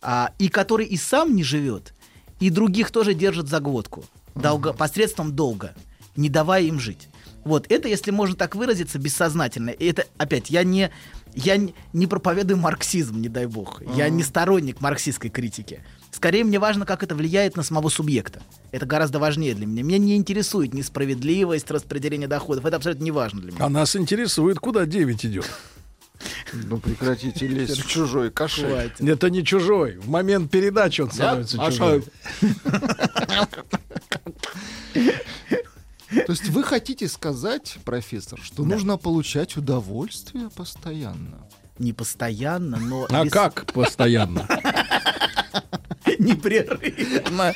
[0.01, 1.93] А, и который и сам не живет,
[2.39, 4.05] и других тоже держит за глотку.
[4.33, 5.75] Долго, посредством долга,
[6.15, 7.09] не давая им жить.
[7.43, 9.71] Вот, это, если можно так выразиться, бессознательно.
[9.71, 10.91] И это, опять, я не,
[11.33, 13.81] я не, не проповедую марксизм, не дай бог.
[13.95, 15.83] Я не сторонник марксистской критики.
[16.21, 18.43] Скорее, мне важно, как это влияет на самого субъекта.
[18.69, 19.81] Это гораздо важнее для меня.
[19.81, 22.63] Меня не интересует несправедливость распределения доходов.
[22.63, 23.65] Это абсолютно не важно для меня.
[23.65, 25.49] А нас интересует, куда 9 идет.
[26.53, 28.67] Ну прекратите лезть в чужой кошель.
[28.67, 29.01] Хватит.
[29.01, 29.97] Это не чужой.
[29.97, 32.03] В момент передачи он становится А чужой.
[34.93, 41.47] То есть вы хотите сказать, профессор, что нужно получать удовольствие постоянно?
[41.79, 43.07] Не постоянно, но...
[43.09, 44.47] А без- как постоянно?
[46.21, 47.53] Непрерывно.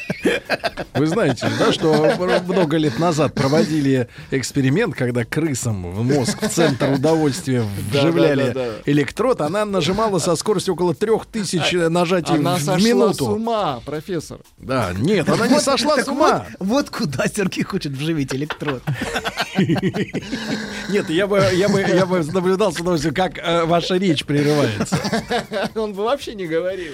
[0.96, 2.14] Вы знаете, да, что
[2.48, 8.70] много лет назад проводили эксперимент, когда крысам в мозг, в центр удовольствия вживляли да, да.
[8.86, 13.26] электрод, она нажимала со скоростью около трех тысяч нажатий Она в сошла с минуту.
[13.28, 14.40] ума, профессор.
[14.58, 16.48] Да, нет, она не сошла с ума.
[16.58, 18.82] Вот, вот куда Сергей хочет вживить электрод.
[20.90, 24.98] Нет, я бы, я бы, я бы наблюдал с удовольствием, как э, ваша речь прерывается.
[25.76, 26.94] Он бы вообще не говорил.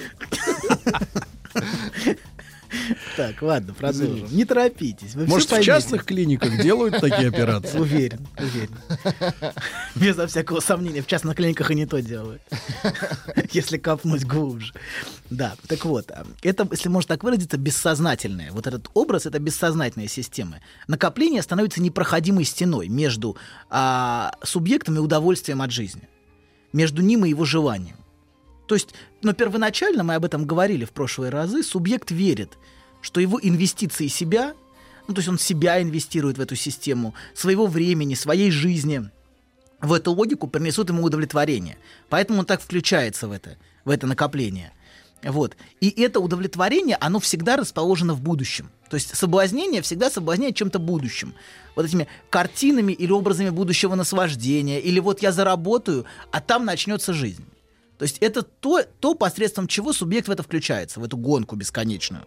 [3.17, 4.27] Так, ладно, продолжим.
[4.31, 5.15] Не торопитесь.
[5.15, 7.77] Вы Может, в частных клиниках делают такие операции?
[7.77, 8.75] Уверен, уверен.
[9.95, 12.41] Безо всякого сомнения, в частных клиниках и не то делают.
[13.51, 14.73] Если копнуть глубже.
[15.29, 18.51] Да, так вот, а, это, если можно так выразиться, бессознательное.
[18.51, 20.59] Вот этот образ— это бессознательная система.
[20.87, 23.37] Накопление становится непроходимой стеной между
[23.69, 26.07] а, субъектом и удовольствием от жизни.
[26.73, 27.97] Между ним и его желанием.
[28.71, 32.53] То есть, но первоначально, мы об этом говорили в прошлые разы, субъект верит,
[33.01, 34.53] что его инвестиции себя,
[35.09, 39.09] ну, то есть он себя инвестирует в эту систему, своего времени, своей жизни,
[39.81, 41.77] в эту логику принесут ему удовлетворение.
[42.07, 44.71] Поэтому он так включается в это, в это накопление.
[45.21, 45.57] Вот.
[45.81, 48.71] И это удовлетворение, оно всегда расположено в будущем.
[48.89, 51.33] То есть соблазнение всегда соблазняет чем-то будущим.
[51.75, 54.79] Вот этими картинами или образами будущего наслаждения.
[54.79, 57.43] Или вот я заработаю, а там начнется жизнь.
[58.01, 62.23] То есть это то, то, посредством чего субъект в это включается, в эту гонку бесконечную,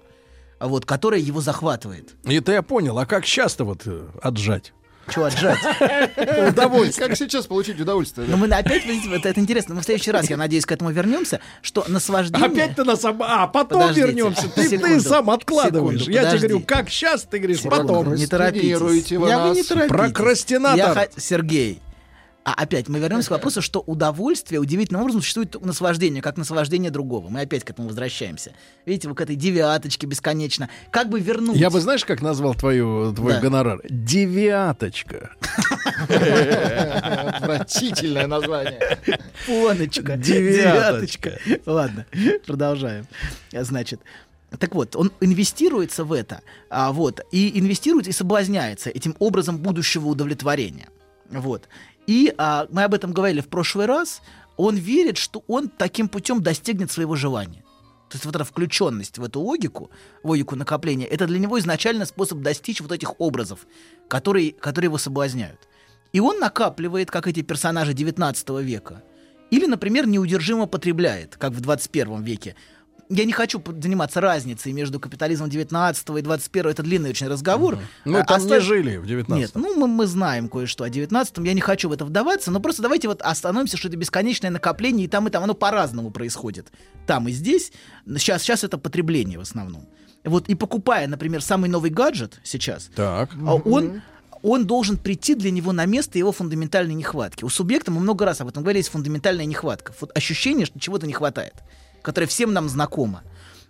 [0.61, 2.15] а вот, которая его захватывает.
[2.25, 2.97] Это я понял.
[2.97, 4.73] А как часто вот э, отжать?
[5.13, 5.59] Чего отжать?
[6.49, 7.09] Удовольствие.
[7.09, 8.29] Как сейчас получить удовольствие?
[8.29, 10.93] Но мы опять, видите, это, это интересно, мы в следующий раз, я надеюсь, к этому
[10.93, 12.47] вернемся, что наслаждение...
[12.47, 13.21] Опять ты нас об...
[13.25, 14.07] А, потом Подождите.
[14.07, 14.49] вернемся.
[14.51, 15.01] Ты, ты Секунду.
[15.01, 16.03] сам откладываешь.
[16.03, 16.47] Секунду, Я тебе подожди.
[16.47, 18.15] говорю, как сейчас, ты говоришь, Секунду, потом.
[18.15, 18.69] Не торопитесь.
[18.69, 19.89] Я вы не торопитесь.
[19.89, 20.99] Прокрастинатор.
[20.99, 21.83] Я Сергей,
[22.45, 26.91] А опять мы вернемся к вопросу, что удовольствие удивительным образом существует у наслаждения, как наслаждение
[26.91, 27.31] другого.
[27.31, 28.53] Мы опять к этому возвращаемся.
[28.85, 30.69] Видите, вы к этой девяточке бесконечно.
[30.91, 31.57] Как бы вернуть?
[31.57, 33.41] Я бы, знаешь, как назвал твою, твой Да.
[33.41, 33.81] гонорар?
[33.89, 35.31] Девяточка.
[37.15, 38.99] Отвратительное название.
[39.47, 40.17] Поночка.
[40.17, 41.39] Девяточка.
[41.67, 42.05] Ладно,
[42.47, 43.07] продолжаем.
[43.53, 44.01] Значит,
[44.59, 50.09] так вот, он инвестируется в это, а, вот, и инвестирует и соблазняется этим образом будущего
[50.09, 50.89] удовлетворения.
[51.31, 51.69] Вот.
[52.07, 54.21] И а, мы об этом говорили в прошлый раз.
[54.57, 57.65] Он верит, что он таким путем достигнет своего желания.
[58.09, 59.91] То есть вот эта включенность в эту логику,
[60.23, 63.67] логику накопления, это для него изначально способ достичь вот этих образов,
[64.09, 65.69] которые, которые его соблазняют.
[66.13, 69.03] И он накапливает, как эти персонажи 19 века.
[69.51, 72.55] Или, например, неудержимо потребляет, как в 21 веке.
[73.11, 76.71] Я не хочу заниматься разницей между капитализмом 19 и 21.
[76.71, 77.79] Это длинный очень разговор.
[78.05, 80.85] Мы А, Ну, там не оставь- жили в 19 Нет, ну мы, мы знаем кое-что
[80.85, 83.97] о 19-м, я не хочу в это вдаваться, но просто давайте вот остановимся, что это
[83.97, 86.73] бесконечное накопление, и там, и там, оно по-разному происходит.
[87.07, 87.73] Там и здесь.
[88.07, 89.87] Сейчас, сейчас это потребление в основном.
[90.25, 93.31] Вот, и покупая, например, самый новый гаджет сейчас, Так.
[93.47, 94.01] а он,
[94.43, 97.45] он должен прийти для него на место его фундаментальной нехватки.
[97.45, 99.93] У субъекта, мы много раз об этом говорили, есть фундаментальная нехватка.
[100.01, 101.53] Вот ощущение, что чего-то не хватает,
[102.05, 103.25] которое всем нам знакомо,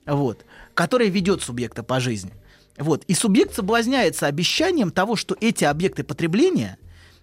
[0.05, 0.45] вот,
[0.75, 2.33] которое ведет субъекта по жизни.
[2.77, 3.05] Вот.
[3.05, 6.77] И субъект соблазняется обещанием того, что эти объекты потребления,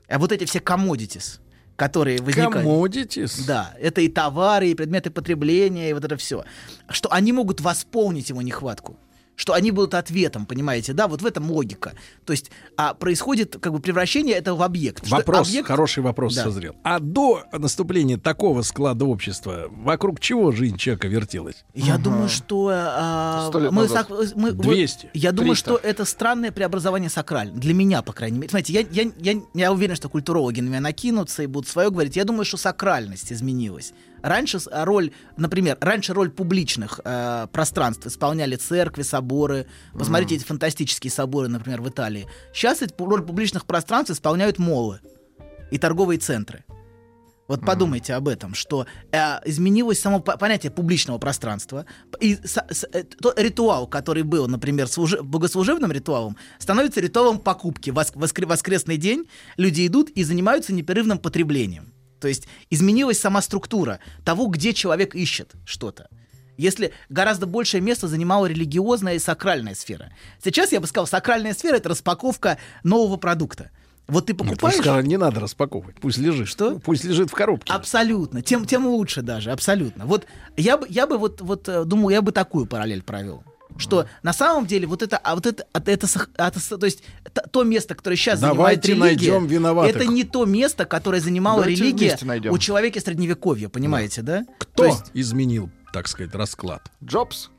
[0.07, 1.39] а вот эти все commodities,
[1.75, 2.65] которые возникают...
[2.65, 3.45] Commodities?
[3.45, 6.45] Да, это и товары, и предметы потребления, и вот это все.
[6.89, 8.97] Что они могут восполнить его нехватку.
[9.41, 11.93] Что они будут ответом, понимаете, да, вот в этом логика.
[12.25, 15.09] То есть а, происходит как бы превращение этого в объект.
[15.09, 16.43] Вопрос, объект- хороший вопрос Да.
[16.43, 16.75] созрел.
[16.83, 21.65] А до наступления такого склада общества вокруг чего жизнь человека вертелась?
[21.73, 24.11] Я думаю, что а, Сто лет мы, назад.
[24.11, 25.09] сак- мы- вот 200.
[25.15, 25.69] я думаю, 300.
[25.71, 27.53] что это странное преобразование сакрально.
[27.59, 28.49] Для меня, по крайней мере.
[28.49, 32.15] Смотрите, я, я, я, я уверен, что культурологи на меня накинутся и будут свое говорить.
[32.15, 33.91] Я думаю, что сакральность изменилась.
[34.23, 39.65] Раньше а, роль, например, раньше роль публичных э, пространств исполняли церкви, соборы.
[39.97, 42.27] Посмотрите эти фантастические соборы, например, в Италии.
[42.53, 44.99] Сейчас эти роль публичных пространств исполняют молы
[45.71, 46.63] и торговые центры.
[47.47, 51.85] Вот подумайте об этом, что э, изменилось само по- понятие публичного пространства.
[52.21, 57.89] И с- с- э, тот ритуал, который был, например, служи- богослужебным ритуалом, становится ритуалом покупки.
[57.89, 61.90] В воск- воскре- воскресный день люди идут и занимаются непрерывным потреблением.
[62.21, 66.07] То есть изменилась сама структура того, где человек ищет что-то.
[66.57, 70.13] Если гораздо большее место занимала религиозная и сакральная сфера.
[70.43, 73.71] Сейчас я бы сказал, сакральная сфера это распаковка нового продукта.
[74.07, 74.75] Вот ты вы покупаешь.
[74.75, 76.47] сказали, не надо распаковывать, пусть лежит.
[76.47, 76.79] Что?
[76.79, 77.73] Пусть лежит в коробке.
[77.73, 78.41] Абсолютно.
[78.41, 80.05] Тем, тем лучше даже, абсолютно.
[80.05, 83.43] Вот я бы, я бы вот, вот э, думал, я бы такую параллель провел.
[83.77, 86.07] Что на самом деле вот это, а вот это, а это,
[86.37, 87.03] а это с- то есть
[87.33, 89.95] т- то место, которое сейчас занимает Давайте религия, найдем виноватых.
[89.95, 92.17] это не то место, которое занимала Давайте религия
[92.51, 94.45] у человека средневековья, понимаете, да?
[94.59, 96.91] Кто То есть изменил, так сказать, расклад?
[97.03, 97.49] Джобс.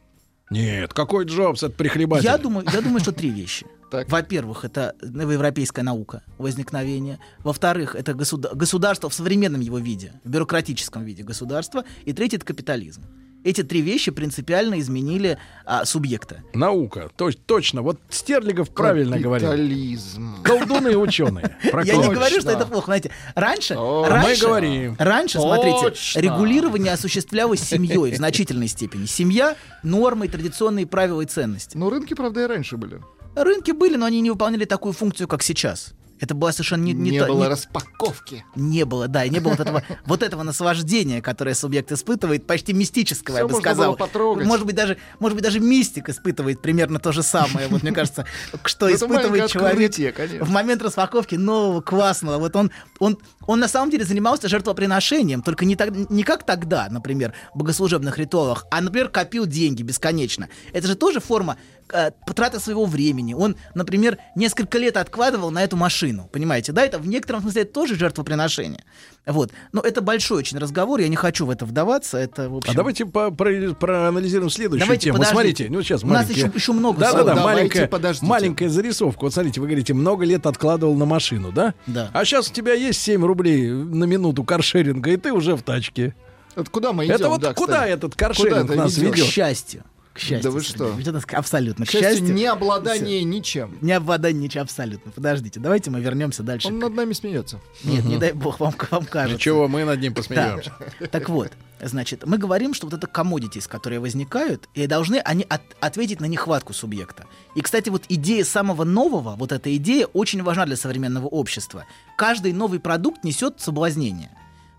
[0.50, 2.24] Нет, какой Джобс, это прихлебатель.
[2.24, 3.66] я думаю, я думаю, что три вещи.
[4.08, 7.18] Во-первых, это новоевропейская наука, возникновение.
[7.40, 11.84] Во-вторых, это государ- государство в современном его виде, в бюрократическом виде государства.
[12.04, 13.02] И третье, это капитализм.
[13.44, 16.42] Эти три вещи принципиально изменили а, субъекта.
[16.54, 17.82] Наука, то- точно.
[17.82, 19.48] Вот Стерлигов правильно говорил.
[19.50, 20.42] Капитализм.
[20.44, 21.56] Колдуны и ученые.
[21.84, 22.86] Я не говорю, что это плохо.
[22.86, 24.96] Знаете, раньше, раньше, говорим.
[24.98, 29.06] раньше, смотрите, регулирование осуществлялось семьей в значительной степени.
[29.06, 31.76] Семья, нормы, традиционные правила и ценности.
[31.76, 33.00] Ну, рынки, правда, и раньше были.
[33.34, 35.94] Рынки были, но они не выполняли такую функцию, как сейчас.
[36.22, 38.44] Это была совершенно не, Не, не, та- было не- распаковки.
[38.54, 42.72] Не было, да, и не было вот этого, вот этого наслаждения, которое субъект испытывает, почти
[42.72, 43.96] мистического, Всё я бы сказал.
[43.96, 44.46] потрогать.
[44.46, 47.66] Может быть, даже, может быть, даже мистик испытывает примерно то же самое.
[47.66, 48.24] Вот мне кажется,
[48.66, 49.92] что испытывает человек
[50.40, 52.38] в момент распаковки нового классного.
[52.38, 56.86] Вот он, он, он на самом деле занимался жертвоприношением, только не, так, не как тогда,
[56.88, 60.48] например, в богослужебных ритуалах, а, например, копил деньги бесконечно.
[60.72, 61.56] Это же тоже форма
[61.92, 63.34] э, потраты своего времени.
[63.34, 66.84] Он, например, несколько лет откладывал на эту машину, понимаете, да?
[66.84, 68.84] Это в некотором смысле это тоже жертвоприношение.
[69.26, 69.52] Вот.
[69.72, 72.72] Но это большой очень разговор, я не хочу в это вдаваться, это, в общем...
[72.72, 75.18] А давайте по- про- проанализируем следующую Давайте, тему.
[75.18, 75.34] подождите.
[75.34, 77.18] Смотрите, ну сейчас У нас еще- еще много Да, всего.
[77.22, 78.26] да, да, Давайте, маленькая, подождите.
[78.26, 79.22] маленькая зарисовка.
[79.24, 81.74] Вот смотрите, вы говорите, много лет откладывал на машину, да?
[81.86, 82.10] Да.
[82.12, 86.14] А сейчас у тебя есть 7 рублей на минуту каршеринга, и ты уже в тачке.
[86.54, 87.14] Это куда мы идем?
[87.14, 87.90] это вот да, куда кстати?
[87.92, 89.14] этот каршеринг это нас ведет?
[89.14, 89.84] К счастью.
[90.14, 90.42] К счастью.
[90.42, 90.90] Да вы что?
[90.90, 91.86] Ведь это абсолютно.
[91.86, 92.34] К К счастью, счастью.
[92.34, 93.78] не обладание ничем.
[93.80, 95.10] Не обладание ничем абсолютно.
[95.12, 96.68] Подождите, давайте мы вернемся дальше.
[96.68, 97.60] Он над нами смеется.
[97.82, 99.36] Нет, не дай бог, вам, вам кажется.
[99.36, 100.72] Ничего, мы над ним посмеемся.
[100.98, 101.52] Так, так вот,
[101.84, 106.26] Значит, мы говорим, что вот это commodities, которые возникают, и должны они от- ответить на
[106.26, 107.24] нехватку субъекта.
[107.56, 111.84] И, кстати, вот идея самого нового, вот эта идея очень важна для современного общества.
[112.16, 114.30] Каждый новый продукт несет соблазнение.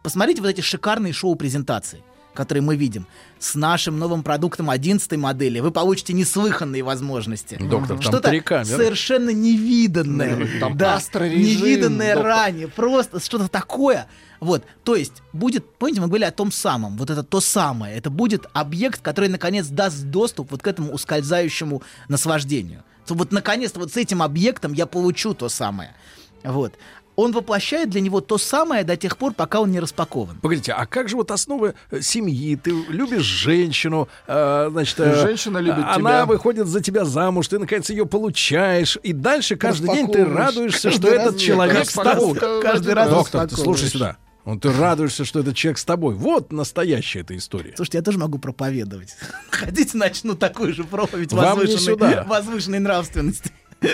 [0.01, 3.07] Посмотрите вот эти шикарные шоу-презентации которые мы видим,
[3.39, 7.55] с нашим новым продуктом 11 модели вы получите неслыханные возможности.
[7.59, 8.65] Доктор, там Что-то камеры.
[8.65, 10.47] совершенно невиданное.
[10.59, 12.31] Там да, невиданное доктор.
[12.31, 12.67] ранее.
[12.67, 14.07] Просто что-то такое.
[14.39, 18.09] Вот, то есть будет, помните, мы говорили о том самом, вот это то самое, это
[18.09, 22.83] будет объект, который наконец даст доступ вот к этому ускользающему наслаждению.
[23.07, 25.95] Вот наконец-то вот с этим объектом я получу то самое.
[26.43, 26.73] Вот.
[27.15, 30.37] Он воплощает для него то самое до тех пор, пока он не распакован.
[30.41, 32.55] Погодите, а как же вот основы э, семьи?
[32.55, 36.25] Ты любишь женщину, э, значит, э, Женщина любит она тебя.
[36.25, 41.07] выходит за тебя замуж, ты наконец ее получаешь, и дальше каждый день ты радуешься, Каждый
[41.07, 42.61] что раз этот человек с тобой.
[42.61, 44.17] Каждый раз Доктор, слушай сюда.
[44.45, 46.15] Вот ты радуешься, что этот человек с тобой.
[46.15, 47.73] Вот настоящая эта история.
[47.75, 49.15] Слушайте, я тоже могу проповедовать.
[49.49, 52.23] Хотите, начну такую же проповедь Вам возвышенной, сюда.
[52.27, 53.51] возвышенной нравственности.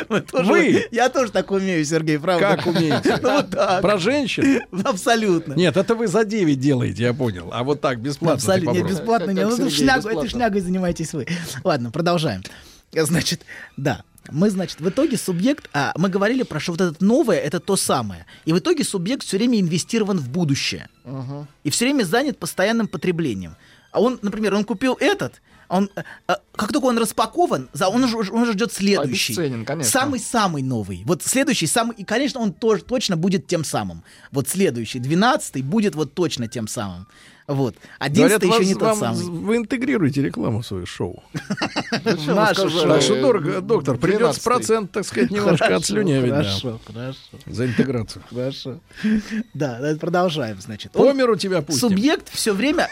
[0.10, 0.88] Вы тоже- Вы?
[0.91, 2.56] Я тоже так умею, Сергей, правда?
[2.56, 3.17] Как умеете?
[3.21, 3.82] Ну вот так.
[3.82, 4.62] Про женщин?
[4.84, 5.54] Абсолютно.
[5.54, 7.49] Нет, это вы за 9 делаете, я понял.
[7.52, 8.71] А вот так, бесплатно Абсолютно.
[8.78, 9.41] Нет, бесплатно Как- не.
[9.49, 11.28] как Ну, шнягу, этой шнягой занимаетесь вы.
[11.63, 12.43] Ладно, продолжаем.
[12.93, 13.41] Значит,
[13.78, 14.04] да.
[14.32, 17.75] Мы, значит, в итоге субъект, а, мы говорили про что вот это новое, это то
[17.75, 18.25] самое.
[18.45, 20.88] И в итоге субъект все время инвестирован в будущее.
[21.63, 23.56] И все время занят постоянным потреблением.
[23.91, 28.03] А он, например, он купил этот, он, э, э, как только он распакован, за, он,
[28.03, 29.34] уже, он уже ждет следующий.
[29.34, 29.91] Обесценен, конечно.
[29.91, 31.03] Самый-самый новый.
[31.05, 34.03] Вот следующий, самый, и, конечно, он тоже точно будет тем самым.
[34.32, 37.08] Вот следующий, двенадцатый, будет вот точно тем самым.
[37.47, 37.75] Вот.
[37.97, 39.23] Одиннадцатый еще вас- не тот самый.
[39.23, 41.23] вы интегрируете рекламу в свое шоу.
[42.27, 42.88] Наше шоу.
[42.88, 44.43] Так что доктор, придется 12-й.
[44.43, 46.29] процент, так сказать, немножко отслюнявить.
[46.32, 48.23] Хорошо, хорошо, За интеграцию.
[48.29, 48.79] хорошо.
[49.55, 50.95] Да, продолжаем, значит.
[50.95, 51.89] Он- По миру тебя пустим.
[51.89, 52.88] Субъект все время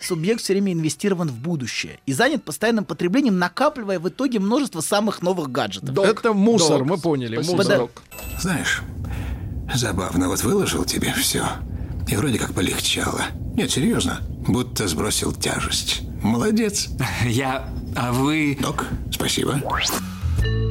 [0.00, 5.22] субъект все время инвестирован в будущее и занят постоянным потреблением, накапливая в итоге множество самых
[5.22, 5.94] новых гаджетов.
[5.94, 7.78] Док, Это мусор, док, мы поняли, спасибо, мусор.
[7.78, 8.02] док.
[8.40, 8.82] Знаешь,
[9.74, 11.44] забавно, вот выложил тебе все.
[12.08, 13.22] И вроде как полегчало.
[13.54, 14.20] Нет, серьезно.
[14.46, 16.02] Будто сбросил тяжесть.
[16.22, 16.88] Молодец.
[17.26, 17.68] Я...
[17.96, 18.56] А вы...
[18.60, 19.60] Док, спасибо.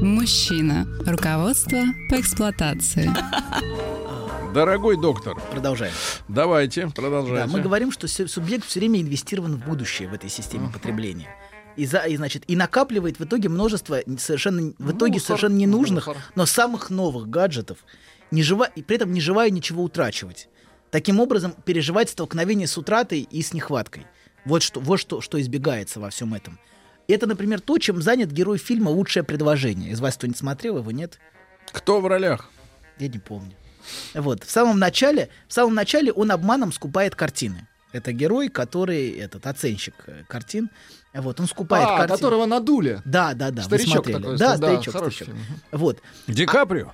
[0.02, 0.88] Мужчина.
[1.06, 3.12] Руководство по эксплуатации.
[4.58, 5.94] Дорогой доктор, Продолжаем.
[6.28, 7.46] давайте, продолжайте.
[7.46, 11.28] Да, мы говорим, что су- субъект все время инвестирован в будущее в этой системе потребления.
[11.76, 16.08] И, за, и, значит, и накапливает в итоге множество совершенно, в итоге Мусор, совершенно ненужных,
[16.08, 16.24] мусор.
[16.34, 17.78] но самых новых гаджетов,
[18.32, 20.50] не жива, и при этом не желая ничего утрачивать.
[20.90, 24.08] Таким образом, переживать столкновение с утратой и с нехваткой.
[24.44, 26.58] Вот что, вот что, что избегается во всем этом.
[27.08, 29.92] Это, например, то, чем занят герой фильма «Лучшее предложение».
[29.92, 31.20] Из вас кто-нибудь смотрел его, нет?
[31.72, 32.50] Кто в ролях?
[32.98, 33.54] Я не помню.
[34.14, 34.44] Вот.
[34.44, 37.68] В самом начале, в самом начале он обманом скупает картины.
[37.94, 40.70] Это герой, который этот оценщик э, картин.
[41.14, 42.18] Вот, он скупает А, картины.
[42.18, 43.02] которого надули.
[43.06, 43.62] Да, да, да.
[43.64, 44.18] вы Старичок смотрели.
[44.18, 45.36] такой, да, да, старичок, хороший старичок.
[45.72, 46.02] Вот.
[46.28, 46.92] Ди Каприо?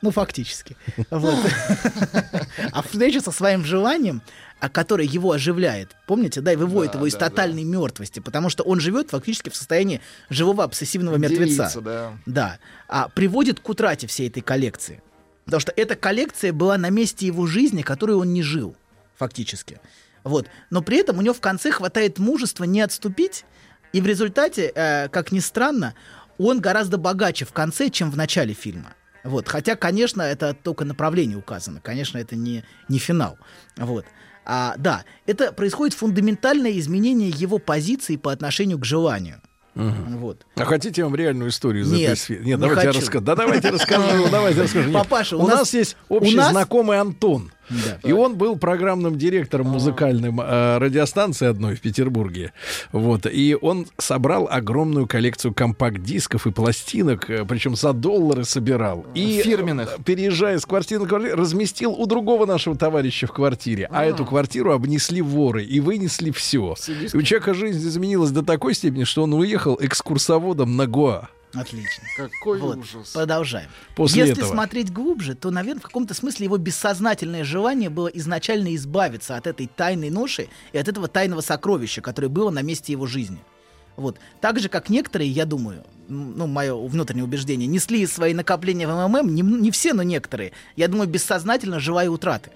[0.00, 0.76] Ну, фактически.
[1.10, 1.34] Вот.
[2.72, 4.22] А встреча со своим желанием,
[4.60, 7.30] а которое его оживляет, помните, да, и выводит Да, его из да, да.
[7.30, 11.44] тотальной мертвости, потому что он живет фактически в состоянии живого обсессивного мертвеца.
[11.62, 12.12] Делиться, да.
[12.26, 12.58] Да.
[12.88, 15.02] А приводит к утрате всей этой коллекции.
[15.48, 18.76] Потому что эта коллекция была на месте его жизни, которую он не жил,
[19.16, 19.80] фактически.
[20.22, 20.46] Вот.
[20.68, 23.46] Но при этом у него в конце хватает мужества не отступить,
[23.94, 25.94] и в результате, э, как ни странно,
[26.36, 28.92] он гораздо богаче в конце, чем в начале фильма.
[29.24, 29.48] Вот.
[29.48, 31.80] Хотя, конечно, это только направление указано.
[31.80, 33.38] Конечно, это не, не финал.
[33.78, 34.04] Вот.
[34.44, 39.40] А, да, это происходит фундаментальное изменение его позиции по отношению к желанию.
[39.78, 40.44] Вот.
[40.56, 42.44] А хотите я вам реальную историю из Нет, этой сферы?
[42.44, 43.00] не Нет, давайте я хочу.
[43.00, 43.24] расскажу.
[43.24, 44.88] Да давайте расскажу, давайте расскажу.
[44.88, 47.52] Нет, Папаша, у у нас- нас есть общий у нас- знакомый Антон.
[47.70, 47.98] Да.
[48.08, 52.52] И он был программным директором музыкальным э, радиостанции одной в Петербурге.
[52.92, 53.26] Вот.
[53.26, 59.06] И он собрал огромную коллекцию компакт-дисков и пластинок, э, причем за доллары собирал.
[59.14, 59.96] И, Фирменных.
[59.98, 63.88] э, переезжая с квартиры на квартиру, разместил у другого нашего товарища в квартире.
[63.90, 66.74] А эту квартиру обнесли воры и вынесли все.
[67.12, 71.28] И у человека жизнь изменилась до такой степени, что он уехал экскурсоводом на Гоа.
[71.54, 72.04] Отлично.
[72.16, 73.10] Какой Вот, ужас.
[73.10, 73.68] продолжаем.
[73.96, 74.52] После Если этого.
[74.52, 79.66] смотреть глубже, то, наверное, в каком-то смысле его бессознательное желание было изначально избавиться от этой
[79.66, 83.38] тайной ноши и от этого тайного сокровища, которое было на месте его жизни.
[83.96, 84.18] Вот.
[84.40, 89.34] Так же, как некоторые, я думаю, ну, мое внутреннее убеждение, несли свои накопления в МММ,
[89.34, 92.50] не, не все, но некоторые, я думаю, бессознательно желая утраты.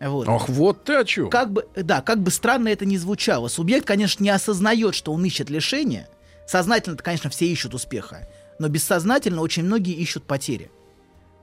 [0.00, 0.28] Вот.
[0.28, 1.30] Ах, вот ты о чем.
[1.30, 5.24] Как бы, да, как бы странно это ни звучало, субъект, конечно, не осознает, что он
[5.24, 6.08] ищет лишения.
[6.50, 8.26] Сознательно-то, конечно, все ищут успеха.
[8.58, 10.68] Но бессознательно очень многие ищут потери.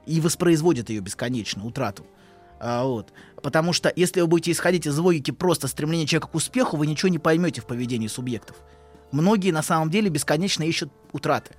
[0.04, 2.06] И воспроизводят ее бесконечно, утрату.
[2.60, 3.14] А, вот.
[3.42, 7.08] Потому что если вы будете исходить из логики просто стремления человека к успеху, вы ничего
[7.08, 8.56] не поймете в поведении субъектов.
[9.10, 11.54] Многие на самом деле бесконечно ищут утраты.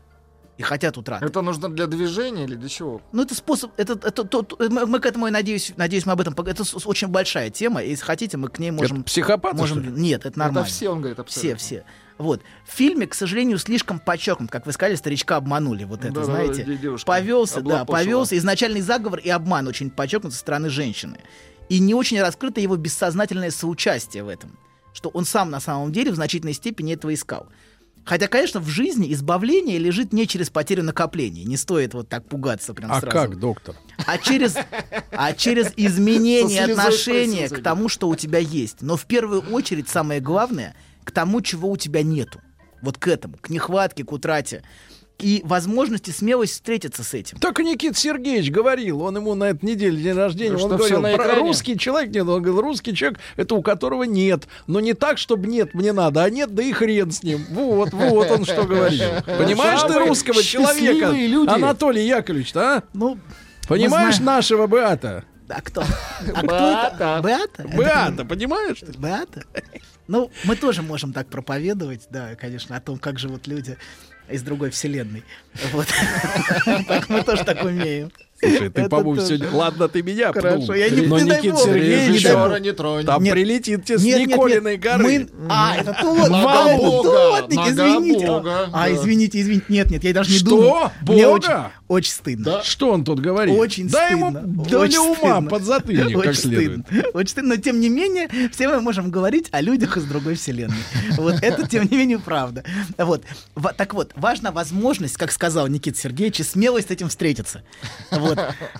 [0.59, 1.25] И хотят утраты.
[1.25, 3.01] Это нужно для движения или для чего?
[3.13, 6.11] Ну, это способ, это, это, то- то- мы, мы к этому, я надеюсь, надеюсь, мы
[6.11, 8.97] об этом, это очень большая тема, если хотите, мы к ней можем...
[8.97, 9.95] Это психопаты, можем?
[9.95, 10.65] Нет, это нормально.
[10.65, 11.57] Это все, он говорит, Все, абсолютно.
[11.59, 11.85] все.
[12.17, 12.41] Вот.
[12.67, 15.85] В фильме, к сожалению, слишком подчеркнут, как вы сказали, старичка обманули.
[15.85, 16.63] Вот это, Да-да-да, знаете.
[16.65, 18.37] де- девушка Повелся, да, повелся.
[18.37, 21.21] Изначальный заговор и обман очень подчеркнут со стороны женщины.
[21.69, 24.59] И не очень раскрыто его бессознательное соучастие в этом.
[24.91, 27.47] Что он сам на самом деле в значительной степени этого искал.
[28.05, 31.43] Хотя, конечно, в жизни избавление лежит не через потерю накоплений.
[31.43, 33.75] Не стоит вот так пугаться прям А сразу как, доктор?
[34.07, 34.55] а через,
[35.11, 38.81] а через изменение отношения к тому, что у тебя есть.
[38.81, 42.41] Но в первую очередь самое главное к тому, чего у тебя нету.
[42.81, 44.63] Вот к этому, к нехватке, к утрате.
[45.19, 47.37] И возможности, смелость встретиться с этим.
[47.39, 51.01] Так и Никит Сергеевич говорил, он ему на этой неделе день рождения, Что он говорил,
[51.01, 54.47] на про русский человек нет, он говорил, русский человек, это у которого нет.
[54.67, 57.45] Но не так, чтобы нет, мне надо, а нет, да и хрен с ним.
[57.49, 59.09] Вот, вот он что говорил.
[59.25, 61.53] Понимаешь ты русского человека.
[61.53, 62.83] Анатолий Яковлевич, а?
[62.93, 63.17] Ну,
[63.67, 65.25] Понимаешь нашего Беата?
[65.49, 65.81] а кто?
[66.33, 67.21] А кто это?
[67.23, 67.63] Беата?
[67.63, 68.81] Это Беата, понимаешь?
[68.97, 69.43] Беата?
[70.07, 73.77] Ну, мы тоже можем так проповедовать, да, конечно, о том, как живут люди
[74.31, 75.23] из другой вселенной.
[75.71, 75.87] Вот.
[76.87, 78.11] Так мы тоже так умеем.
[78.39, 79.47] Слушай, ты, по-моему, сегодня...
[79.51, 81.57] Ладно, ты меня Хорошо, я не- Но Никит.
[81.57, 82.23] Сергеевич,
[82.61, 83.05] Не тронь.
[83.05, 85.27] там прилетит тебе с Николиной горы.
[85.49, 88.25] А, это тот, Нога да, это Бога, тот, Ник, нога извините.
[88.29, 88.93] А, да.
[88.95, 90.49] извините, извините, нет, нет, я даже не Что?
[90.49, 90.91] думал.
[91.01, 91.71] Мне Бога?
[91.87, 92.45] очень, стыдно.
[92.45, 92.63] Да.
[92.63, 93.57] Что он тут говорит?
[93.57, 94.37] Очень Дай стыдно.
[94.39, 95.49] ему для Очень ума стыдно.
[95.49, 96.85] подзатыльник, как Очень следует.
[96.87, 97.03] стыдно.
[97.13, 100.77] Очень стыдно, но тем не менее, все мы можем говорить о людях из другой вселенной.
[101.17, 102.63] Вот это, тем не менее, правда.
[102.97, 103.23] Вот.
[103.77, 107.63] Так вот, важна возможность, как сказал Никита Сергеевич, и смелость с этим встретиться.
[108.11, 108.28] Вот.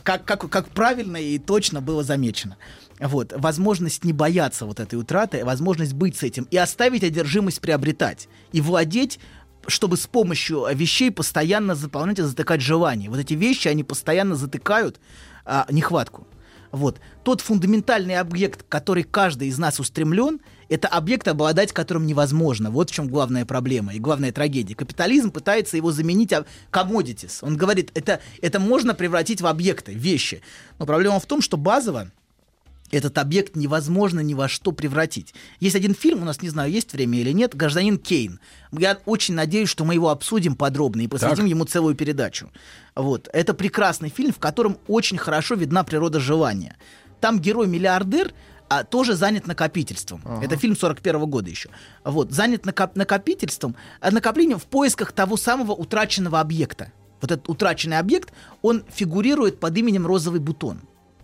[0.03, 2.57] Как, как, как правильно и точно было замечено.
[2.99, 3.33] Вот.
[3.35, 8.27] Возможность не бояться вот этой утраты, возможность быть с этим и оставить одержимость приобретать.
[8.51, 9.19] И владеть
[9.67, 13.09] чтобы с помощью вещей постоянно заполнять и затыкать желания.
[13.09, 14.99] Вот эти вещи, они постоянно затыкают
[15.45, 16.27] а, нехватку.
[16.71, 16.99] Вот.
[17.23, 20.39] Тот фундаментальный объект, который каждый из нас устремлен,
[20.69, 22.71] это объект, обладать которым невозможно.
[22.71, 24.75] Вот в чем главная проблема и главная трагедия.
[24.75, 26.31] Капитализм пытается его заменить
[26.71, 27.39] commodities.
[27.41, 30.41] Он говорит, это, это можно превратить в объекты, вещи.
[30.77, 32.11] Но проблема в том, что базово
[32.91, 35.33] этот объект невозможно ни во что превратить.
[35.59, 38.39] Есть один фильм, у нас не знаю, есть время или нет, «Гражданин Кейн».
[38.71, 42.51] Я очень надеюсь, что мы его обсудим подробно и посвятим ему целую передачу.
[42.95, 43.29] Вот.
[43.33, 46.77] Это прекрасный фильм, в котором очень хорошо видна природа желания.
[47.21, 48.33] Там герой-миллиардер
[48.69, 50.21] а, тоже занят накопительством.
[50.41, 51.69] Это фильм 41 года еще.
[52.03, 52.31] Вот.
[52.31, 56.91] Занят накоп- накопительством, а, накоплением в поисках того самого утраченного объекта.
[57.21, 60.81] Вот этот утраченный объект, он фигурирует под именем «Розовый бутон».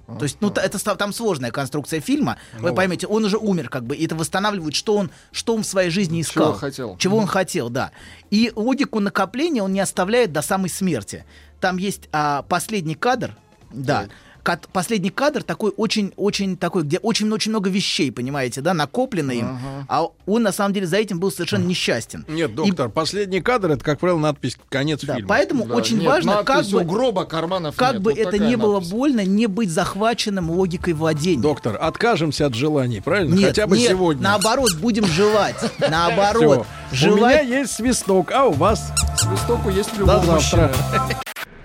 [0.07, 2.37] То есть, ну, это там сложная конструкция фильма.
[2.59, 5.65] Вы поймете, он уже умер, как бы, и это восстанавливает, что он, что он в
[5.65, 6.53] своей жизни искал.
[6.53, 6.95] хотел.
[6.97, 7.91] Чего он хотел, да.
[8.29, 11.25] И логику накопления он не оставляет до самой смерти.
[11.59, 13.35] Там есть а, последний кадр,
[13.71, 14.07] да.
[14.45, 19.57] Кат- последний кадр такой очень-очень такой, где очень-очень много вещей, понимаете, да, накоплено им,
[19.89, 22.23] а он на самом деле за этим был совершенно несчастен.
[22.27, 25.27] Нет, И- доктор, последний кадр это, как правило, надпись конец да, фильма.
[25.29, 28.01] поэтому Да, очень нет, важно, как бы, у гроба карманов как нет.
[28.03, 28.91] бы Вот это не было надпись.
[28.91, 31.41] больно, не быть захваченным логикой владения.
[31.41, 33.33] Доктор, откажемся от желаний, правильно?
[33.33, 34.21] Нет, Хотя бы нет, сегодня.
[34.21, 35.55] наоборот, будем желать.
[35.79, 37.47] Наоборот, У меня желать.
[37.47, 40.71] есть свисток, а у вас Свистоку есть до любого завтра.